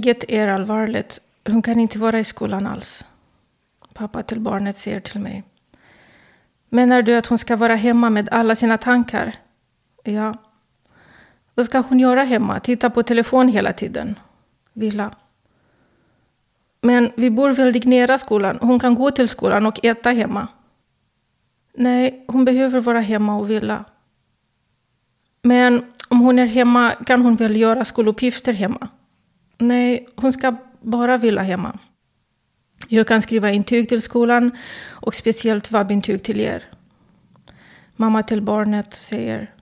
[0.00, 1.20] Läget är allvarligt.
[1.46, 3.04] Hon kan inte vara i skolan alls.
[3.94, 5.44] Pappa till barnet säger till mig.
[6.68, 9.36] Menar du att hon ska vara hemma med alla sina tankar?
[10.04, 10.34] Ja.
[11.54, 12.60] Vad ska hon göra hemma?
[12.60, 14.18] Titta på telefon hela tiden?
[14.72, 15.10] Vila.
[16.80, 18.58] Men vi bor väldigt nära skolan.
[18.60, 20.48] Hon kan gå till skolan och äta hemma.
[21.74, 23.84] Nej, hon behöver vara hemma och vila.
[25.42, 28.88] Men om hon är hemma kan hon väl göra skoluppgifter hemma?
[29.60, 31.78] Nej, hon ska bara vila hemma.
[32.88, 34.50] Jag kan skriva intyg till skolan
[34.88, 36.64] och speciellt vabbintyg till er.
[37.96, 39.54] Mamma till barnet säger,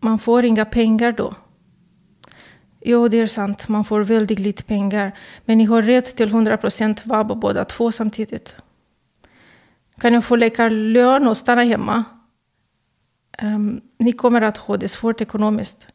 [0.00, 1.34] man får inga pengar då.
[2.80, 5.12] Jo, det är sant, man får väldigt lite pengar.
[5.44, 8.56] Men ni har rätt till 100% vab båda två samtidigt.
[10.00, 12.04] Kan jag få läkarlön och stanna hemma?
[13.42, 15.88] Um, ni kommer att ha det svårt ekonomiskt.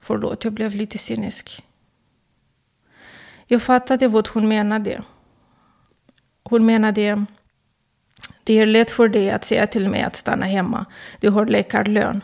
[0.00, 1.64] Förlåt, jag blev lite cynisk.
[3.52, 5.02] Jag fattade vad hon menade.
[6.42, 7.26] Hon menade
[8.44, 10.86] det är lätt för dig att säga till mig att stanna hemma.
[11.20, 12.20] Du har läkarlön.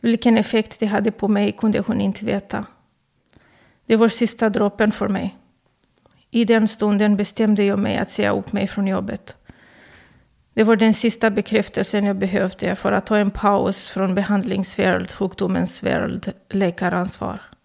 [0.00, 2.64] Vilken effekt det hade på mig kunde hon inte veta.
[3.86, 5.36] Det var sista droppen för mig.
[6.30, 9.36] I den stunden bestämde jag mig att säga upp mig från jobbet.
[10.54, 15.82] Det var den sista bekräftelsen jag behövde för att ta en paus från behandlingsvärld, sjukdomens
[15.82, 17.55] värld, läkaransvar.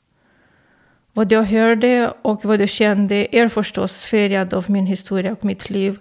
[1.14, 5.70] Vad jag hörde och vad jag kände är förstås färgad av min historia och mitt
[5.70, 6.00] liv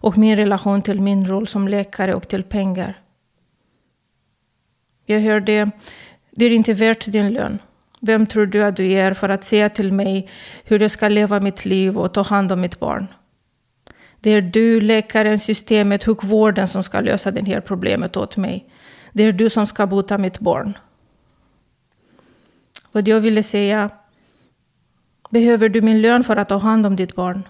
[0.00, 3.00] och min relation till min roll som läkare och till pengar.
[5.06, 5.70] Jag hörde,
[6.30, 7.58] det är inte värt din lön.
[8.00, 10.28] Vem tror du att du är för att säga till mig
[10.64, 13.06] hur jag ska leva mitt liv och ta hand om mitt barn?
[14.20, 18.68] Det är du, läkaren, systemet, sjukvården som ska lösa det här problemet åt mig.
[19.12, 20.78] Det är du som ska bota mitt barn.
[22.92, 23.90] Vad jag ville säga
[25.30, 27.42] Behöver du min lön för att ta hand om ditt barn?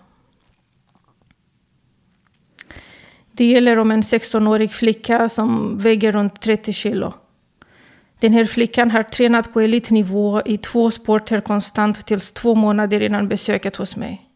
[3.33, 7.13] Det gäller om en 16-årig flicka som väger runt 30 kilo.
[8.19, 13.29] Den här flickan har tränat på elitnivå i två sporter konstant tills två månader innan
[13.29, 14.27] besöket hos mig.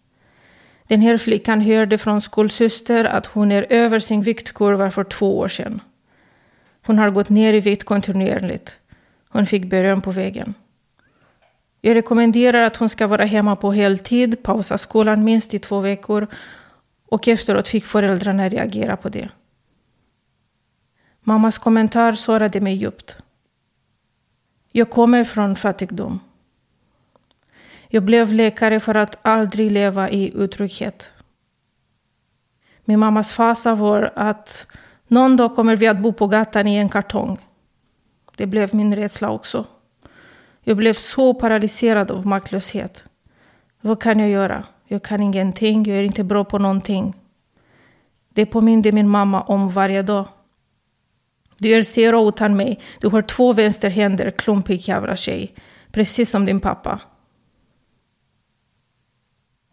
[0.89, 5.49] Den här flickan hörde från skolsyster att hon är över sin viktkurva för två år
[5.49, 5.81] sedan.
[6.87, 8.81] Hon har gått ner i vikt kontinuerligt.
[9.29, 10.55] Hon fick beröm på vägen.
[11.87, 16.27] Jag rekommenderar att hon ska vara hemma på heltid, pausa skolan minst i två veckor
[17.07, 19.29] och efteråt fick föräldrarna reagera på det.
[21.21, 23.17] Mammas kommentar sårade mig djupt.
[24.73, 26.21] Jag kommer från fattigdom.
[27.89, 31.13] Jag blev läkare för att aldrig leva i otrygghet.
[32.85, 34.67] Min mammas fasa var att
[35.07, 37.39] någon dag kommer vi att bo på gatan i en kartong.
[38.37, 39.67] Det blev min rädsla också.
[40.65, 43.05] Jag blev så paralyserad av maktlöshet.
[43.81, 44.65] Vad kan jag göra?
[44.87, 47.15] Jag kan ingenting, jag är inte bra på någonting.
[48.29, 50.29] Det påminde min mamma om varje dag.
[51.59, 52.81] Du är zero utan mig.
[53.01, 55.55] Du har två vänsterhänder, klumpig jävla tjej.
[55.91, 57.01] Precis som din pappa.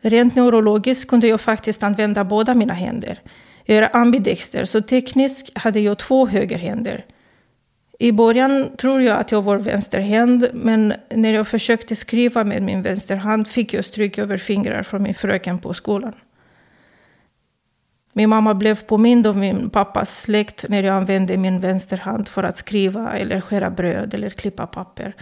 [0.01, 3.21] Rent neurologiskt kunde jag faktiskt använda båda mina händer.
[3.65, 7.05] Jag är ambidexter, så tekniskt hade jag två högerhänder.
[8.01, 12.81] I början tror jag att jag var vänsterhänd, men när jag försökte skriva med min
[12.81, 16.13] vänsterhand fick jag stryk över fingrar från min fröken på skolan.
[18.13, 22.57] Min mamma blev påmind om min pappas släkt när jag använde min vänsterhand för att
[22.57, 25.15] skriva eller skära bröd eller klippa papper.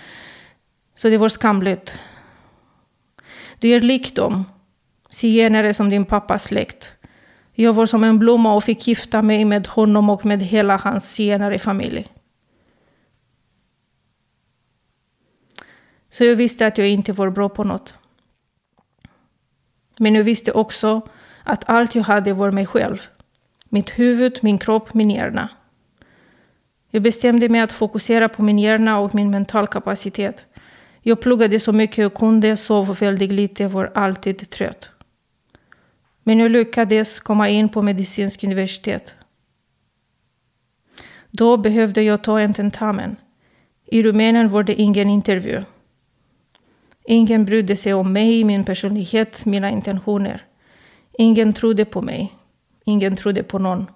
[0.95, 1.99] Så det var skamligt.
[3.59, 4.45] Du är lik dem,
[5.09, 6.93] zigenare som din pappas släkt.
[7.53, 11.11] Jag var som en blomma och fick gifta mig med honom och med hela hans
[11.11, 12.07] zigenare-familj.
[16.09, 17.93] Så jag visste att jag inte var bra på något.
[19.99, 21.01] Men jag visste också
[21.43, 22.97] att allt jag hade var mig själv.
[23.69, 25.49] Mitt huvud, min kropp, min hjärna.
[26.91, 30.45] Jag bestämde mig att fokusera på min hjärna och min mental kapacitet.
[31.01, 34.91] Jag pluggade så mycket jag kunde, sov väldigt lite, var alltid trött.
[36.23, 39.15] Men jag lyckades komma in på medicinsk universitet.
[41.31, 43.15] Då behövde jag ta en tentamen.
[43.85, 45.63] I Rumänien var det ingen intervju.
[47.11, 50.45] Ingen brydde sig om mig, min personlighet, mina intentioner.
[51.17, 52.33] Ingen trodde på mig.
[52.85, 53.87] Ingen trodde på någon.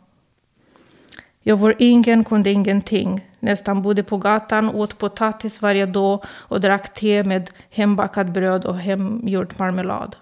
[1.42, 3.28] Jag var ingen, kunde ingenting.
[3.40, 8.78] Nästan bodde på gatan, åt potatis varje dag och drack te med hembakat bröd och
[8.78, 10.16] hemgjord marmelad.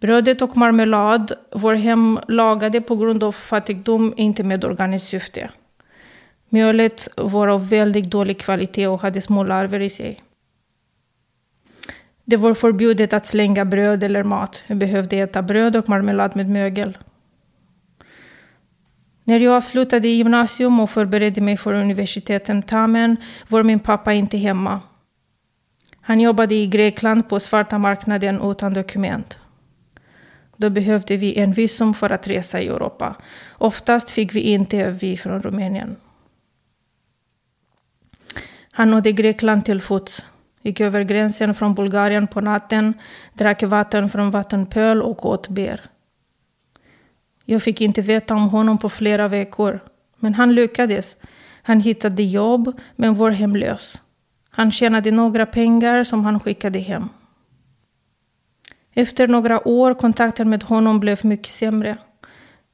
[0.00, 5.50] Brödet och marmelad var hemlagade på grund av fattigdom, inte med organiskt syfte.
[6.48, 10.20] Mjölet var av väldigt dålig kvalitet och hade små larver i sig.
[12.30, 14.64] Det var förbjudet att slänga bröd eller mat.
[14.66, 16.98] Jag behövde äta bröd och marmelad med mögel.
[19.24, 23.16] När jag avslutade gymnasium och förberedde mig för universitetstentamen
[23.48, 24.80] var min pappa inte hemma.
[26.00, 29.38] Han jobbade i Grekland på svarta marknaden utan dokument.
[30.56, 33.16] Då behövde vi en visum för att resa i Europa.
[33.58, 35.96] Oftast fick vi inte vi från Rumänien.
[38.72, 40.24] Han nådde Grekland till fots,
[40.62, 42.94] gick över gränsen från Bulgarien på natten,
[43.32, 45.80] drack vatten från vattenpöl och åt bär.
[47.44, 49.80] Jag fick inte veta om honom på flera veckor.
[50.16, 51.16] Men han lyckades.
[51.62, 54.00] Han hittade jobb, men var hemlös.
[54.50, 57.08] Han tjänade några pengar som han skickade hem.
[58.94, 61.98] Efter några år kontakten med honom blev mycket sämre.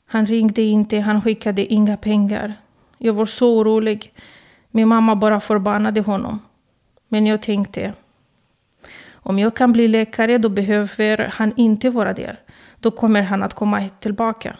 [0.06, 2.54] Han ringde inte, han skickade inga pengar.
[2.98, 4.12] Jag var så orolig.
[4.70, 6.40] Min mamma bara förbannade honom.
[7.08, 7.92] Men jag tänkte,
[9.12, 12.40] om jag kan bli läkare då behöver han inte vara där.
[12.80, 14.56] Då kommer han att komma tillbaka.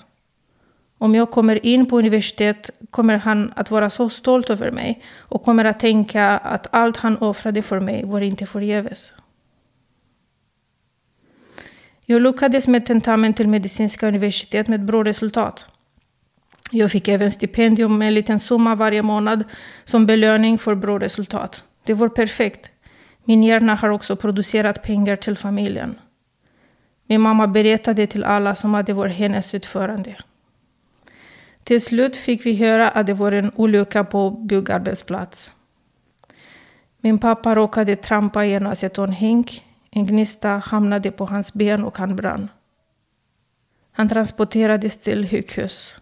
[0.99, 5.43] Om jag kommer in på universitet kommer han att vara så stolt över mig och
[5.43, 9.15] kommer att tänka att allt han offrade för mig var inte förgäves.
[12.05, 15.67] Jag lyckades med tentamen till medicinska universitet med bra resultat.
[16.71, 19.45] Jag fick även stipendium med en liten summa varje månad
[19.85, 21.65] som belöning för bra resultat.
[21.87, 22.73] Det var perfekt.
[23.25, 25.99] Min hjärna har också producerat pengar till familjen.
[27.07, 30.17] Min mamma berättade till alla som att det var hennes utförande.
[31.63, 35.51] Till slut fick vi höra att det var en olycka på byggarbetsplats.
[37.01, 39.65] Min pappa råkade trampa i en acetonhink.
[39.91, 42.49] En gnista hamnade på hans ben och han brann.
[43.93, 46.01] Han transporterades till sjukhus.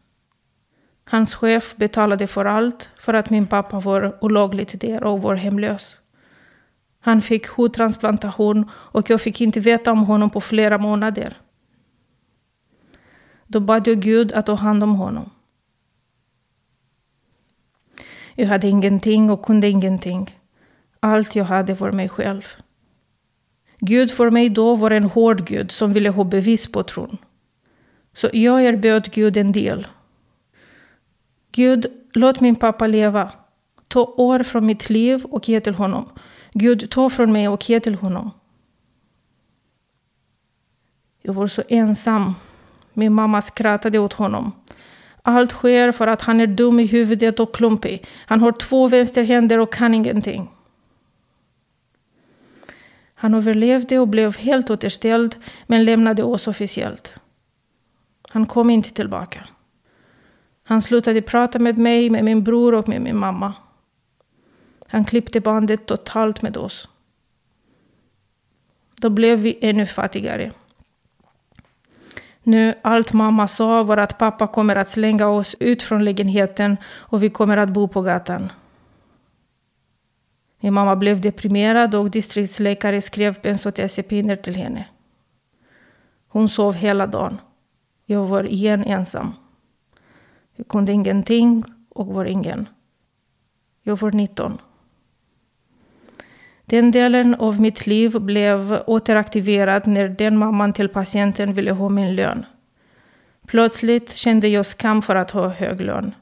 [1.05, 5.99] Hans chef betalade för allt för att min pappa var olagligt där och var hemlös.
[7.01, 11.37] Han fick hudtransplantation och jag fick inte veta om honom på flera månader.
[13.47, 15.31] Då bad jag Gud att ta hand om honom.
[18.35, 20.39] Jag hade ingenting och kunde ingenting.
[21.01, 22.43] Allt jag hade var mig själv.
[23.79, 27.19] Gud för mig då var en hård Gud som ville ha bevis på tron.
[28.13, 29.87] Så jag erbjöd Gud en del.
[31.57, 33.33] Gud, låt min pappa leva.
[33.89, 36.09] Ta år från mitt liv och ge till honom.
[36.53, 38.31] Gud, ta från mig och ge till honom.
[41.23, 42.35] Jag var så ensam.
[42.93, 44.53] Min mamma skrattade åt honom.
[45.23, 48.07] Allt sker för att han är dum i huvudet och klumpig.
[48.27, 50.51] Han har två vänsterhänder och kan ingenting.
[53.15, 55.37] Han överlevde och blev helt återställd,
[55.67, 57.15] men lämnade oss officiellt.
[58.29, 59.47] Han kom inte tillbaka.
[60.65, 63.55] Han slutade prata med mig, med min bror och med min mamma.
[64.87, 66.89] Han klippte bandet totalt med oss.
[68.97, 70.53] Då blev vi ännu fattigare.
[72.43, 77.23] Nu, allt mamma sa var att pappa kommer att slänga oss ut från lägenheten och
[77.23, 78.53] vi kommer att bo på gatan.
[80.61, 84.87] Min mamma blev deprimerad och distriktsläkare skrev bensodiazepiner till henne.
[86.29, 87.39] Hon sov hela dagen.
[88.07, 89.33] Jag var igen ensam.
[90.57, 92.69] Jag kunde ingenting och var ingen.
[93.83, 94.59] Jag var 19.
[96.65, 102.17] Den delen av mitt liv blev återaktiverad när den mamman till patienten ville ha min
[102.17, 102.47] lön.
[103.47, 106.15] Plötsligt kände jag skam för att ha hög lön.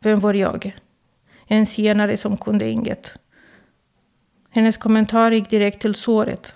[0.00, 0.76] Vem var jag?
[1.46, 3.18] En zigenare som kunde inget.
[4.50, 6.54] Hennes kommentar gick direkt till såret.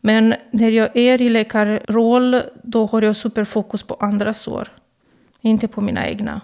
[0.00, 4.68] Men när jag är i läkarroll, då har jag superfokus på andra sår.
[5.44, 6.40] Inte på mina egna.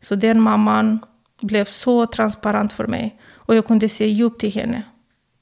[0.00, 0.98] Så den mamman
[1.40, 4.82] blev så transparent för mig och jag kunde se djupt i henne.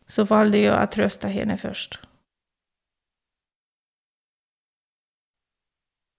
[0.06, 1.98] Så valde jag att rösta henne först.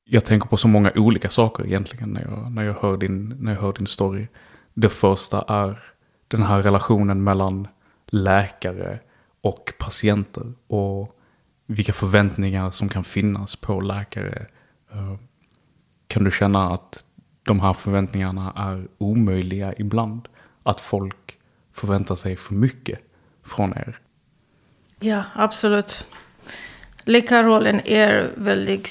[0.09, 3.53] Jag tänker på så många olika saker egentligen när jag, när jag, hör, din, när
[3.53, 4.27] jag hör din story.
[4.73, 5.79] Det första är
[6.27, 7.67] den här relationen mellan
[8.05, 8.99] läkare
[9.41, 10.53] och patienter.
[10.67, 11.19] Och
[11.65, 14.45] vilka förväntningar som kan finnas på läkare.
[14.91, 15.15] Eh,
[16.07, 17.03] kan du känna att
[17.43, 20.27] de här förväntningarna är omöjliga ibland?
[20.63, 21.37] Att folk
[21.73, 22.99] förväntar sig för mycket
[23.43, 23.99] från er?
[24.99, 26.07] Ja, absolut.
[27.03, 28.89] Läkarrollen är väldigt,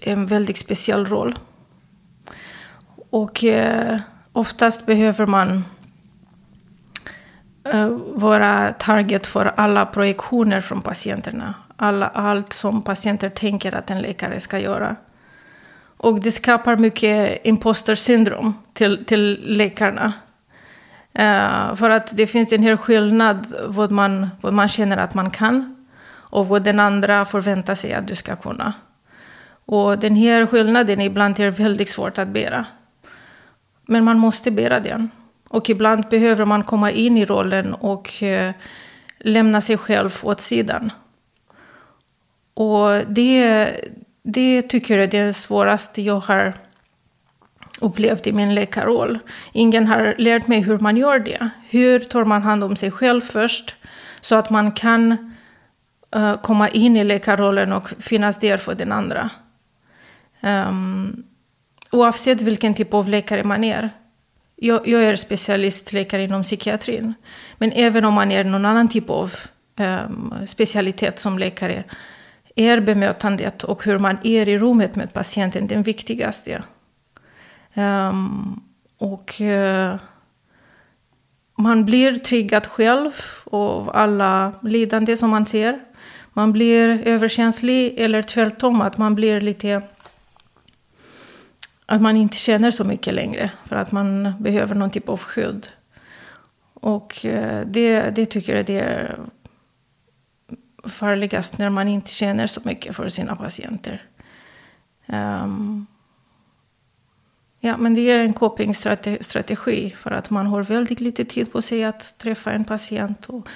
[0.00, 1.34] en väldigt speciell roll.
[3.10, 4.00] Och eh,
[4.32, 5.64] oftast behöver man
[7.64, 11.54] eh, vara target för alla projektioner från patienterna.
[11.76, 14.96] Alla, allt som patienter tänker att en läkare ska göra.
[16.04, 20.12] Och det skapar mycket imposter syndrom till, till läkarna.
[21.18, 25.30] Uh, för att det finns en hel skillnad vad man, vad man känner att man
[25.30, 28.72] kan och vad den andra förväntar sig att du ska kunna.
[29.66, 32.64] Och den här skillnaden ibland är väldigt svårt att bära.
[33.86, 35.10] Men man måste bära den.
[35.48, 38.50] Och ibland behöver man komma in i rollen och uh,
[39.18, 40.92] lämna sig själv åt sidan.
[42.54, 43.70] Och det,
[44.24, 46.54] det tycker jag är det svåraste jag har
[47.80, 49.18] upplevt i min läkarroll.
[49.52, 51.48] Ingen har lärt mig hur man gör det.
[51.70, 53.76] Hur tar man hand om sig själv först
[54.20, 55.34] så att man kan
[56.16, 59.30] uh, komma in i läkarrollen och finnas där för den andra.
[60.40, 61.24] Um,
[61.90, 63.90] oavsett vilken typ av läkare man är.
[64.56, 67.14] Jag, jag, är specialistläkare inom psykiatrin.
[67.58, 69.34] Men även om man är någon annan typ av
[69.76, 71.84] um, specialitet som läkare
[72.54, 76.62] är bemötandet och hur man är i rummet med patienten den viktigaste.
[77.74, 78.62] Um,
[78.98, 79.94] och uh,
[81.56, 83.10] man blir triggad själv
[83.44, 85.80] av alla lidande som man ser.
[86.32, 89.82] Man blir överkänslig eller tvärtom att man blir lite...
[91.86, 95.68] Att man inte känner så mycket längre för att man behöver någon typ av skydd.
[96.74, 99.18] Och uh, det, det tycker jag det är
[100.86, 104.02] farligast när man inte känner så mycket för sina patienter.
[105.06, 105.86] Um,
[107.64, 111.84] Ja, men det är en copingstrategi för att man har väldigt lite tid på sig
[111.84, 113.26] att träffa en patient.
[113.26, 113.48] Och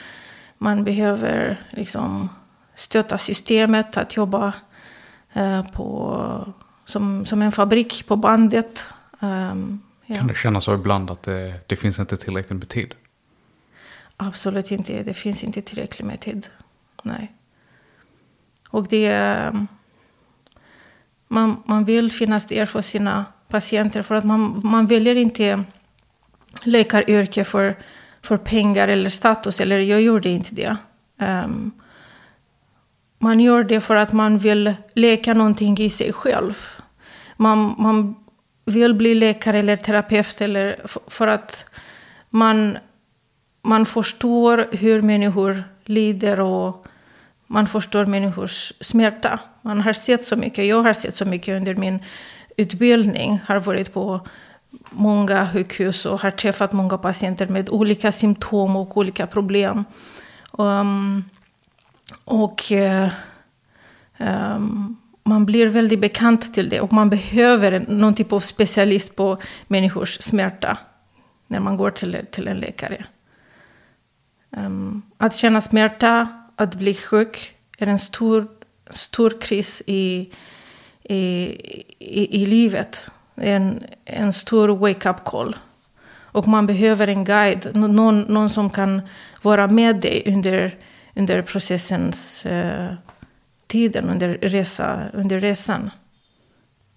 [0.58, 2.28] man behöver liksom
[2.74, 4.52] stötta systemet att jobba
[5.32, 6.54] eh, på,
[6.84, 8.90] som, som en fabrik på bandet.
[9.20, 10.16] Um, ja.
[10.16, 12.94] Kan det kännas så ibland att det, det finns inte tillräckligt med tid?
[14.16, 15.02] Absolut inte.
[15.02, 16.46] Det finns inte tillräckligt med tid.
[17.02, 17.32] Nej.
[18.68, 19.52] Och det...
[21.28, 24.02] Man, man vill finnas där för sina patienter.
[24.02, 25.64] För att man, man väljer inte
[26.64, 27.76] läkaryrke för,
[28.22, 29.60] för pengar eller status.
[29.60, 30.76] Eller jag gjorde inte det.
[31.18, 31.72] Um,
[33.18, 36.66] man gör det för att man vill läka någonting i sig själv.
[37.36, 38.14] Man, man
[38.64, 41.64] vill bli läkare eller terapeut eller för att
[42.30, 42.78] man,
[43.62, 46.86] man förstår hur människor lider och
[47.46, 49.40] man förstår människors smärta.
[49.62, 51.98] Man har sett så mycket, jag har sett så mycket under min
[52.56, 54.20] utbildning, har varit på
[54.90, 59.84] många sjukhus och har träffat många patienter med olika symptom och olika problem.
[60.52, 61.24] Um,
[62.24, 63.08] och uh,
[64.18, 69.38] um, man blir väldigt bekant till det och man behöver någon typ av specialist på
[69.66, 70.78] människors smärta
[71.46, 73.04] när man går till, till en läkare.
[74.50, 78.48] Um, att känna smärta, att bli sjuk, är en stor,
[78.90, 80.32] stor kris i
[81.08, 81.16] i,
[81.98, 83.10] i, i livet.
[83.34, 85.56] En, en stor wake-up call.
[86.10, 89.02] Och man behöver en guide, någon, någon som kan
[89.42, 90.76] vara med dig under,
[91.16, 92.92] under processens uh,
[93.66, 95.90] tiden, under, resa, under resan.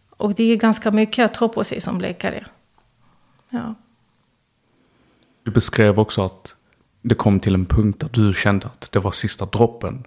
[0.09, 2.45] Och det är ganska mycket att ta på sig som läkare.
[3.49, 3.75] Ja.
[5.43, 6.55] Du beskrev också att
[7.01, 10.03] det kom till en punkt där du kände att det var sista droppen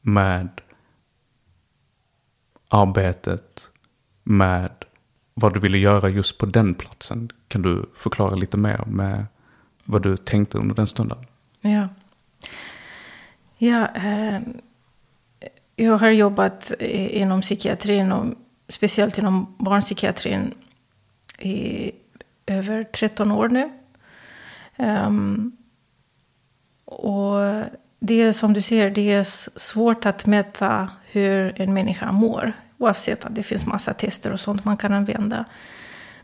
[0.00, 0.48] med
[2.68, 3.70] arbetet
[4.22, 4.70] med
[5.34, 7.30] vad du ville göra just på den platsen.
[7.48, 9.26] Kan du förklara lite mer med
[9.84, 11.18] vad du tänkte under den stunden?
[11.60, 11.88] Ja.
[13.58, 14.40] Ja, eh,
[15.76, 18.34] jag har jobbat inom psykiatrin och
[18.68, 20.54] speciellt inom barnpsykiatrin
[21.38, 21.92] i
[22.46, 23.70] över 13 år nu.
[24.76, 25.56] Um,
[26.92, 27.64] och
[28.00, 29.22] det är som du ser, det är
[29.58, 32.52] svårt att mäta hur en människa mår.
[32.78, 35.44] Oavsett att det finns massa tester och sånt man kan använda.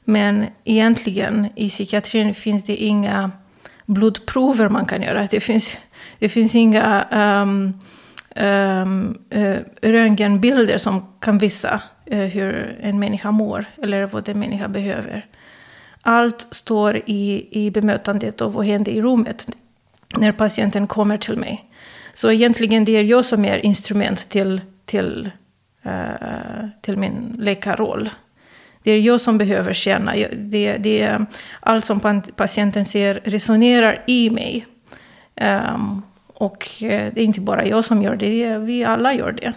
[0.04, 3.30] Men egentligen i psykiatrin finns det inga
[3.86, 5.28] blodprover man kan göra.
[5.30, 5.76] Det finns,
[6.18, 7.04] det finns inga
[7.42, 7.80] um,
[8.36, 11.82] um, uh, röntgenbilder som kan visa
[12.12, 15.26] uh, hur en människa mår eller vad en människa behöver.
[16.02, 19.48] Allt står i, i bemötandet av vad händer i rummet
[20.16, 21.64] när patienten kommer till mig.
[22.14, 25.30] Så egentligen det är jag som är instrument till, till,
[25.86, 28.10] uh, till min läkarroll.
[28.82, 30.12] Det är jag som behöver känna.
[30.32, 31.26] Det, det är
[31.60, 34.66] allt som patienten ser resonerar i mig.
[35.74, 39.52] Um, och eh, det är inte bara jag som gör det, vi alla gör det.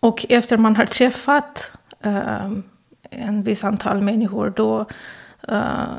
[0.00, 2.62] Och efter man har träffat um,
[3.10, 4.86] en viss antal människor, då,
[5.50, 5.94] uh,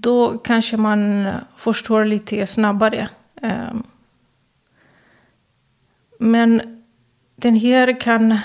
[0.00, 3.08] då kanske man förstår lite snabbare.
[3.42, 3.82] Ehm.
[6.18, 6.82] Men
[7.36, 8.38] den här kan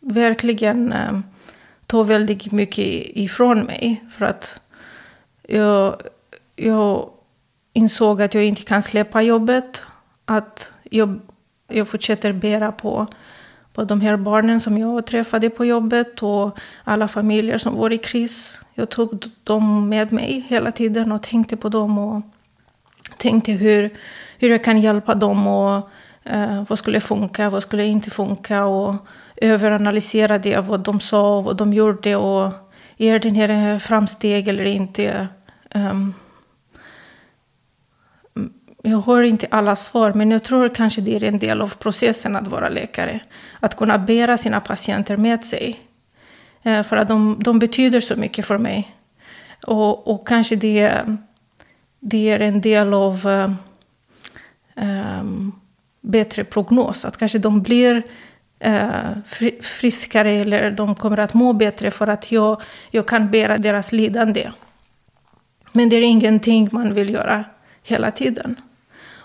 [0.00, 1.22] verkligen ehm,
[1.86, 4.04] ta väldigt mycket ifrån mig.
[4.10, 4.60] För att
[5.42, 6.02] jag,
[6.56, 7.10] jag
[7.72, 9.82] insåg att jag inte kan släppa jobbet.
[10.24, 11.20] Att jag,
[11.68, 13.06] jag fortsätter bära på,
[13.72, 17.98] på de här barnen som jag träffade på jobbet och alla familjer som var i
[17.98, 18.58] kris.
[18.78, 22.22] Jag tog dem med mig hela tiden och tänkte på dem och
[23.16, 23.90] tänkte hur,
[24.38, 25.90] hur jag kan hjälpa dem och
[26.24, 28.94] eh, vad skulle funka, vad skulle inte funka och
[29.36, 32.52] överanalyserade vad de sa och vad de gjorde och
[32.96, 35.28] är det här framsteg eller inte.
[35.74, 36.14] Um,
[38.82, 42.36] jag har inte alla svar, men jag tror kanske det är en del av processen
[42.36, 43.20] att vara läkare.
[43.60, 45.87] Att kunna bära sina patienter med sig.
[46.62, 48.94] Eh, för att de, de betyder så mycket för mig.
[49.66, 51.04] Och, och kanske det,
[52.00, 53.26] det är en del av
[54.74, 55.52] um,
[56.00, 57.04] bättre prognos.
[57.04, 58.02] Att kanske de blir
[58.58, 58.90] eh,
[59.62, 64.50] friskare eller de kommer att må bättre för att jag, jag kan bära deras lidande.
[65.72, 67.44] Men det är ingenting man vill göra
[67.82, 68.56] hela tiden.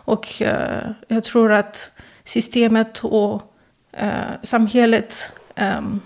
[0.05, 1.91] Och uh, jag tror att
[2.23, 3.41] systemet och
[4.01, 6.01] uh, samhället um,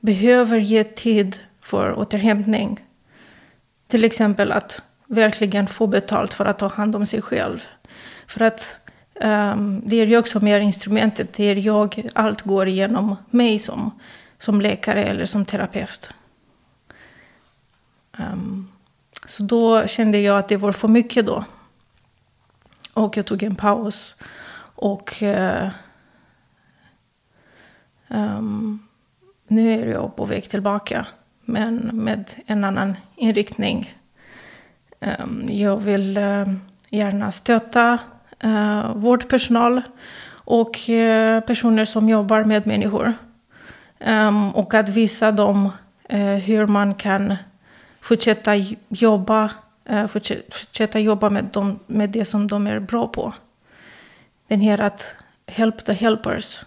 [0.00, 2.80] behöver ge tid för återhämtning.
[3.86, 7.66] Till exempel att verkligen få betalt för att ta hand om sig själv.
[8.26, 8.88] För att
[9.20, 11.32] Um, det är jag som är instrumentet.
[11.32, 13.98] Det är jag, allt går igenom mig som,
[14.38, 16.10] som läkare eller som terapeut.
[18.18, 18.72] Um,
[19.26, 21.44] så då kände jag att det var för mycket då.
[22.94, 24.16] Och jag tog en paus.
[24.74, 25.68] Och uh,
[28.08, 28.87] um,
[29.48, 31.06] nu är jag på väg tillbaka.
[31.44, 33.94] Men med en annan inriktning.
[35.00, 37.98] Ehm, jag vill ehm, gärna stötta
[38.40, 39.82] eh, vårdpersonal
[40.30, 43.12] och eh, personer som jobbar med människor.
[43.98, 45.70] Ehm, och att visa dem
[46.08, 47.36] eh, hur man kan
[48.00, 48.54] fortsätta
[48.88, 49.50] jobba,
[50.08, 53.32] fortsätta jobba med, dem, med det som de är bra på.
[54.48, 55.14] Den här att
[55.46, 56.64] help the helpers.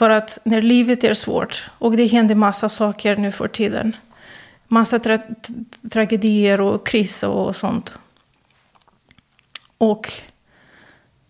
[0.00, 3.96] För att när livet är svårt, och det händer massa saker nu för tiden.
[4.68, 5.18] Massa tra
[5.92, 7.92] tragedier och kriser och sånt.
[9.78, 10.12] Och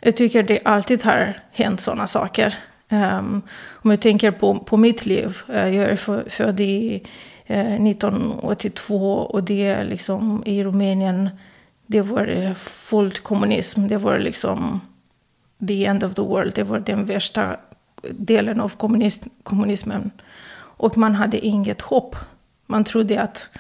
[0.01, 2.55] jag tycker det alltid har hänt sådana saker.
[2.89, 5.37] Um, om jag tänker på, på mitt liv.
[5.49, 7.03] Uh, jag är född i
[7.47, 11.31] eh, uh, 1982 och det är liksom i Rumänien.
[11.87, 13.89] Det var eh, fullt kommunism.
[13.89, 14.81] Det var liksom
[15.69, 16.55] the end of the world.
[16.55, 17.57] Det var den värsta
[18.03, 20.11] delen av kommunism, kommunismen.
[20.81, 22.17] Och man hade inget hopp.
[22.67, 23.51] Man trodde att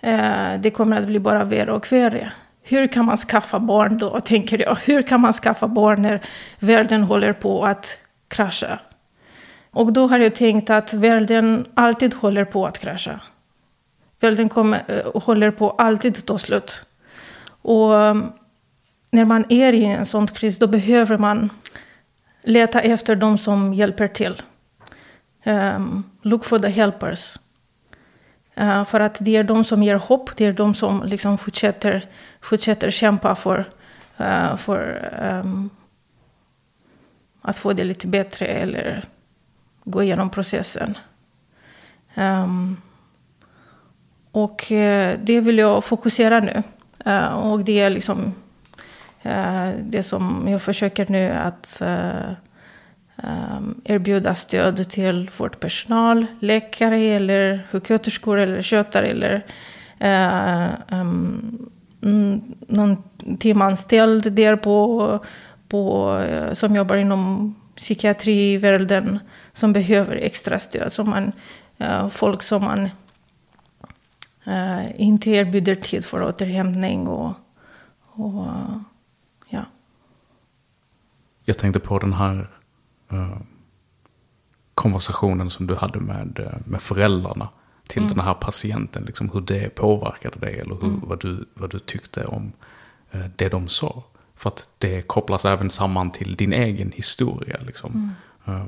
[0.00, 2.32] eh, det kommer att bli bara värre och värre.
[2.62, 4.78] Hur kan man skaffa barn då, tänker jag.
[4.84, 6.20] Hur kan man skaffa barn när
[6.58, 8.78] världen håller på att krascha?
[9.70, 13.20] Och då har jag tänkt att världen alltid håller på att krascha.
[14.20, 16.86] Världen kommer, eh, håller på alltid ta slut.
[17.62, 18.14] Och eh,
[19.10, 21.50] när man är i en sån kris, då behöver man
[22.44, 24.42] leta efter de som hjälper till.
[25.44, 27.38] Um, look for the helpers.
[28.60, 32.06] Uh, för att det är de som ger hopp, det är de som liksom fortsätter,
[32.40, 33.58] fortsätter kämpa för,
[34.20, 35.12] uh, för
[35.44, 35.70] um,
[37.42, 39.04] att få det lite bättre eller
[39.84, 40.98] gå igenom processen.
[42.14, 42.80] Um,
[44.30, 46.62] och uh, det vill jag fokusera nu.
[47.34, 48.34] och det är liksom
[49.24, 52.30] Eh, det som jag försöker nu att eh,
[53.16, 59.34] ehm, erbjuda stöd till vårdpersonal, läkare eller sjuksköterskor eller skötare eller
[59.98, 61.68] eh, ehm,
[62.02, 63.02] mm, någon
[63.38, 65.18] timanställd där på,
[65.68, 66.20] på,
[66.52, 69.18] som jobbar inom psykiatrivärlden
[69.52, 70.92] som behöver extra stöd.
[70.92, 71.32] Som man,
[72.10, 72.88] folk som man
[74.96, 77.32] inte erbjuder tid för återhämtning och,
[78.12, 78.46] och.
[81.44, 82.50] Jag tänkte på den här
[83.12, 83.36] Uh,
[84.74, 87.48] konversationen som du hade med, eh, med föräldrarna
[87.86, 88.14] till mm.
[88.14, 89.04] den här patienten.
[89.04, 91.00] Liksom hur det påverkade dig eller hur, mm.
[91.02, 92.52] vad, du, vad du tyckte om
[93.10, 94.04] eh, det de sa.
[94.34, 97.60] För att det kopplas även samman till din egen historia.
[97.66, 98.14] Liksom.
[98.44, 98.60] Mm.
[98.60, 98.66] Uh,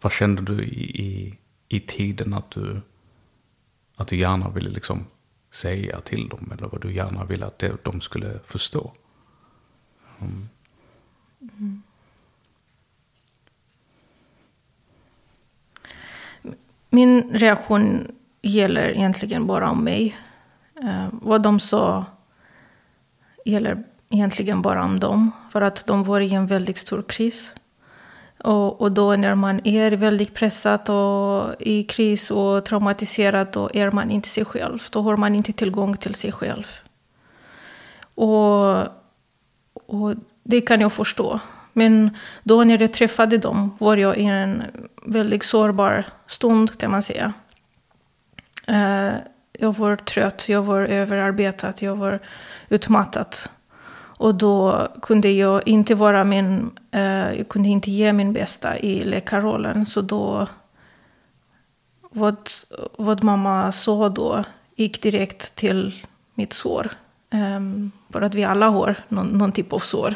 [0.00, 2.80] vad kände du i, i, i tiden att du,
[3.96, 5.06] att du gärna ville liksom
[5.50, 6.52] säga till dem?
[6.52, 8.92] Eller vad du gärna ville att de skulle förstå?
[10.20, 10.48] Mm.
[11.58, 11.82] Mm.
[16.90, 18.06] Min reaktion
[18.42, 20.16] gäller egentligen bara om mig.
[20.82, 22.04] Eh, vad de sa
[23.44, 25.30] gäller egentligen bara om dem.
[25.50, 27.54] För att de var i en väldigt stor kris.
[28.38, 33.90] Och, och då när man är väldigt pressad och i kris och traumatiserad, då är
[33.90, 34.82] man inte sig själv.
[34.90, 36.66] Då har man inte tillgång till sig själv.
[38.14, 38.78] Och,
[39.86, 41.40] och det kan jag förstå.
[41.72, 44.62] Men då när jag träffade dem var jag i en
[45.06, 47.32] väldigt sårbar stund kan man säga.
[48.66, 49.14] Eh,
[49.58, 52.20] jag var trött, jag var överarbetad, jag var
[52.68, 53.36] utmattad.
[54.16, 59.04] Och då kunde jag inte vara min, eh, jag kunde inte ge min bästa i
[59.04, 59.86] läkarrollen.
[59.86, 60.46] Så då,
[62.10, 62.50] vad,
[62.98, 64.44] vad mamma sa då
[64.76, 66.04] gick direkt till
[66.34, 66.90] mitt sår.
[67.30, 70.14] Ehm, um, för att vi alla har någon, någon typ av sår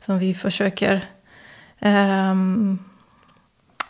[0.00, 1.04] som vi försöker
[1.80, 2.78] um,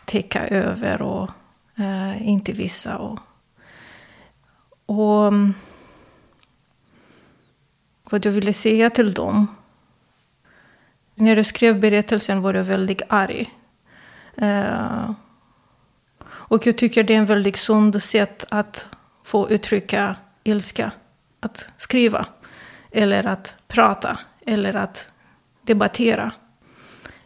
[0.04, 1.30] täcka över och
[1.78, 2.96] uh, inte visa.
[2.98, 3.18] Och,
[4.86, 5.32] och
[8.04, 9.56] vad jag ville säga till dem.
[11.14, 13.54] När jag skrev berättelsen var jag väldigt arg.
[14.42, 15.10] Uh,
[16.26, 18.88] och jag tycker det är en väldigt sund sätt att
[19.24, 20.90] få uttrycka ilska.
[21.40, 22.26] Att skriva.
[22.90, 24.18] Eller att prata.
[24.46, 25.09] Eller att
[25.70, 26.32] debattera.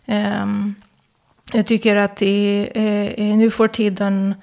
[0.06, 0.74] Ehm,
[1.52, 2.68] jag tycker att i,
[3.16, 4.34] i, nu för tiden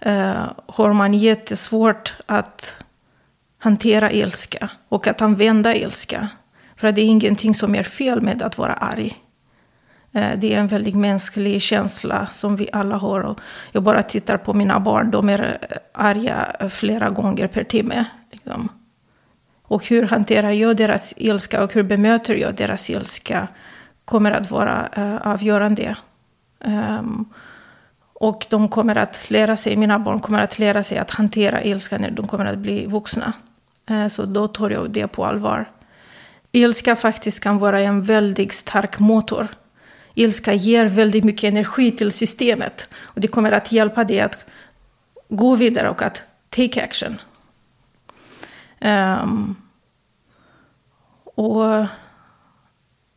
[0.00, 2.84] eh, har man jättesvårt att
[3.58, 6.28] hantera ilska och att använda ilska.
[6.76, 9.14] För det är ingenting som är fel med att vara arg.
[10.12, 13.36] Eh, det är en väldigt mänsklig känsla som vi alla har.
[13.72, 15.58] Jag bara tittar på mina barn, de är
[15.92, 18.04] arga flera gånger per timme.
[18.30, 18.68] Liksom.
[19.72, 23.48] Och hur hanterar jag deras ilska och hur bemöter jag deras ilska
[24.04, 25.96] kommer att vara uh, avgörande.
[26.58, 27.32] Um,
[28.12, 31.98] och de kommer att lära sig, mina barn kommer att lära sig att hantera ilska
[31.98, 33.32] när de kommer att bli vuxna.
[33.90, 35.70] Uh, så då tar jag det på allvar.
[36.52, 39.48] Ilska faktiskt kan vara en väldigt stark motor.
[40.14, 42.88] Ilska ger väldigt mycket energi till systemet.
[43.02, 44.44] Och det kommer att hjälpa dig att
[45.28, 47.18] gå vidare och att take action.
[48.80, 49.56] Um,
[51.34, 51.86] och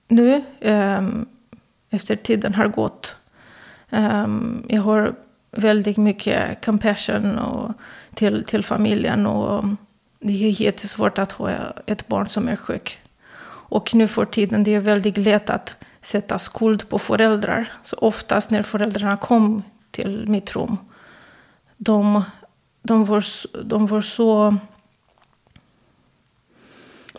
[0.07, 1.25] nu, ehm,
[1.89, 3.17] efter tiden har gått,
[3.89, 5.15] ehm, jag har
[5.51, 7.71] väldigt mycket compassion och
[8.13, 9.27] till, till familjen.
[9.27, 9.63] Och
[10.19, 11.51] det är jättesvårt att ha
[11.85, 12.99] ett barn som är sjuk.
[13.67, 17.73] Och nu för tiden det är väldigt lätt att sätta skuld på föräldrar.
[17.83, 20.77] Så oftast när föräldrarna kom till mitt rum,
[21.77, 22.23] de,
[22.81, 23.23] de, var,
[23.63, 24.55] de var så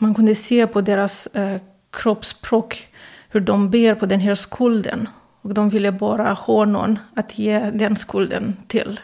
[0.00, 2.88] man kunde se på deras eh, kroppsspråk
[3.28, 5.08] hur de ber på den här skulden.
[5.42, 9.00] Och de ville bara ha någon att ge den skulden till.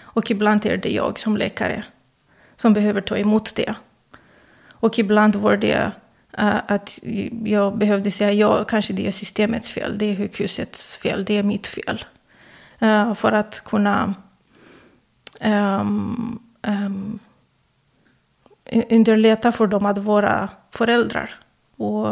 [0.00, 1.84] Och ibland är det jag som läkare
[2.56, 3.74] som behöver ta emot det.
[4.70, 5.92] Och ibland var det
[6.38, 6.98] uh, att
[7.44, 11.42] jag behövde säga ja, kanske det är systemets fel, det är sjukhusets fel, det är
[11.42, 12.04] mitt fel.
[12.82, 14.14] Uh, för att kunna
[15.40, 17.18] um, um,
[18.72, 21.30] underlätta för dem att vara föräldrar.
[21.76, 22.06] Och,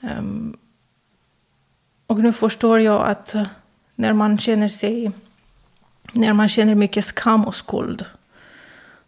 [0.00, 0.56] um,
[2.06, 3.34] och nu förstår jag att
[3.94, 5.12] när man känner sig,
[6.12, 8.04] när man känner mycket skam och skuld,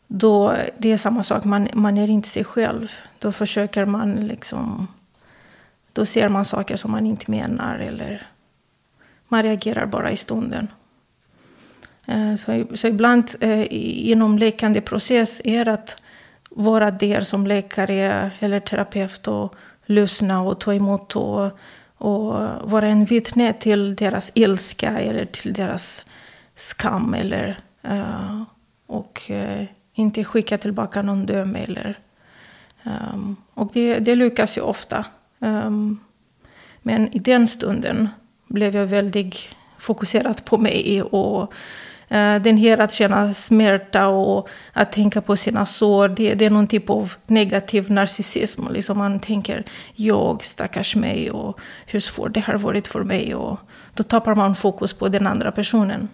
[0.06, 2.92] då det är samma sak, man, man är inte sig själv.
[3.18, 4.88] Då försöker man liksom,
[5.92, 8.26] då ser man saker som man inte menar eller
[9.28, 10.68] man reagerar bara i stunden.
[12.06, 13.66] Eh, så, så ibland eh,
[14.10, 16.02] inom läkande process är att
[16.50, 19.54] vara där som läkare eller terapeut och
[19.86, 21.50] lyssna och ta emot och,
[21.96, 22.34] och
[22.70, 26.04] vara en vittne till deras ilska eller till deras
[26.54, 27.14] skam.
[27.14, 28.42] Eller, eh,
[28.86, 31.56] och eh, inte skicka tillbaka någon döm.
[31.56, 31.98] Eller,
[32.82, 35.04] um, och det, det lyckas ju ofta.
[35.38, 36.00] Um,
[36.82, 38.08] men i den stunden
[38.46, 39.36] blev jag väldigt
[39.78, 41.52] fokuserad på mig och
[42.14, 46.50] Eh, den här att känna smärta och att tänka på sina sår, det, det är
[46.50, 48.68] någon typ av negativ narcissism.
[48.68, 53.34] Liksom man tänker, jag, stackars mig, och hur svårt det har varit för mig.
[53.34, 53.58] Och
[53.94, 56.08] då tappar man fokus på den andra personen.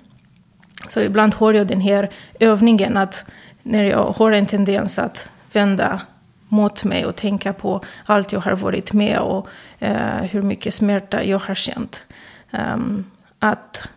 [0.88, 2.10] Så ibland har jag den här
[2.40, 3.24] övningen att
[3.62, 6.00] när jag har en tendens att vända
[6.48, 11.24] mot mig och tänka på allt jag har varit med och eh, hur mycket smärta
[11.24, 12.04] jag har känt.
[12.50, 13.88] Um, att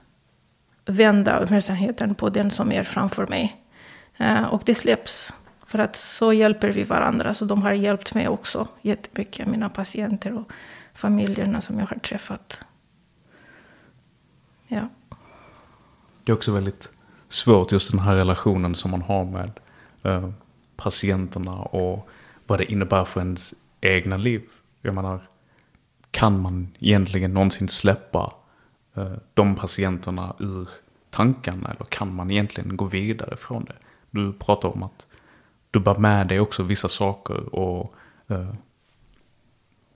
[0.85, 3.63] vända uppmärksamheten på den som är framför mig.
[4.17, 5.33] Eh, och det släpps.
[5.65, 7.33] För att så hjälper vi varandra.
[7.33, 10.51] Så de har hjälpt mig också jättemycket, mina patienter och
[10.93, 12.59] familjerna som jag har träffat.
[14.67, 14.89] Ja.
[16.23, 16.89] Det är också väldigt
[17.27, 19.51] svårt just den här relationen som man har med
[20.03, 20.29] eh,
[20.75, 22.09] patienterna och
[22.47, 24.41] vad det innebär för ens egna liv.
[24.81, 25.21] Jag menar,
[26.11, 28.33] kan man egentligen någonsin släppa
[28.95, 30.69] Eh, de patienterna ur
[31.09, 33.75] tankarna eller kan man egentligen gå vidare från det?
[34.11, 35.07] Du pratar om att
[35.71, 37.93] du bär med dig också vissa saker och
[38.27, 38.53] eh,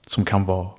[0.06, 0.70] som kan vara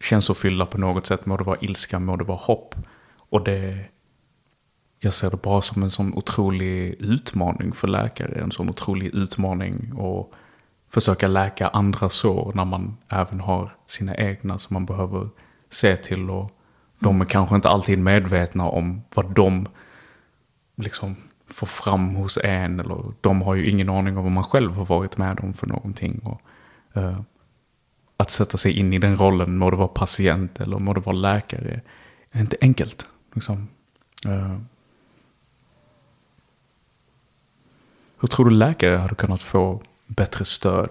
[0.00, 1.26] känslofyllda på något sätt.
[1.26, 2.74] Må det vara ilska, må det vara hopp.
[3.16, 3.84] Och det,
[5.00, 8.40] jag ser det bara som en sån otrolig utmaning för läkare.
[8.40, 10.38] En sån otrolig utmaning att
[10.90, 15.28] försöka läka andra sår när man även har sina egna som man behöver
[15.70, 16.30] se till.
[16.30, 16.50] Och
[16.98, 19.66] de är kanske inte alltid medvetna om vad de
[20.76, 22.80] liksom får fram hos en.
[22.80, 25.66] Eller de har ju ingen aning om vad man själv har varit med om för
[25.66, 26.18] någonting.
[26.24, 26.40] Och,
[26.96, 27.20] uh,
[28.16, 31.16] att sätta sig in i den rollen, må det vara patient eller må det vara
[31.16, 31.80] läkare,
[32.30, 33.08] är inte enkelt.
[33.34, 33.68] Liksom.
[34.26, 34.58] Uh,
[38.20, 40.90] hur tror du läkare hade kunnat få bättre stöd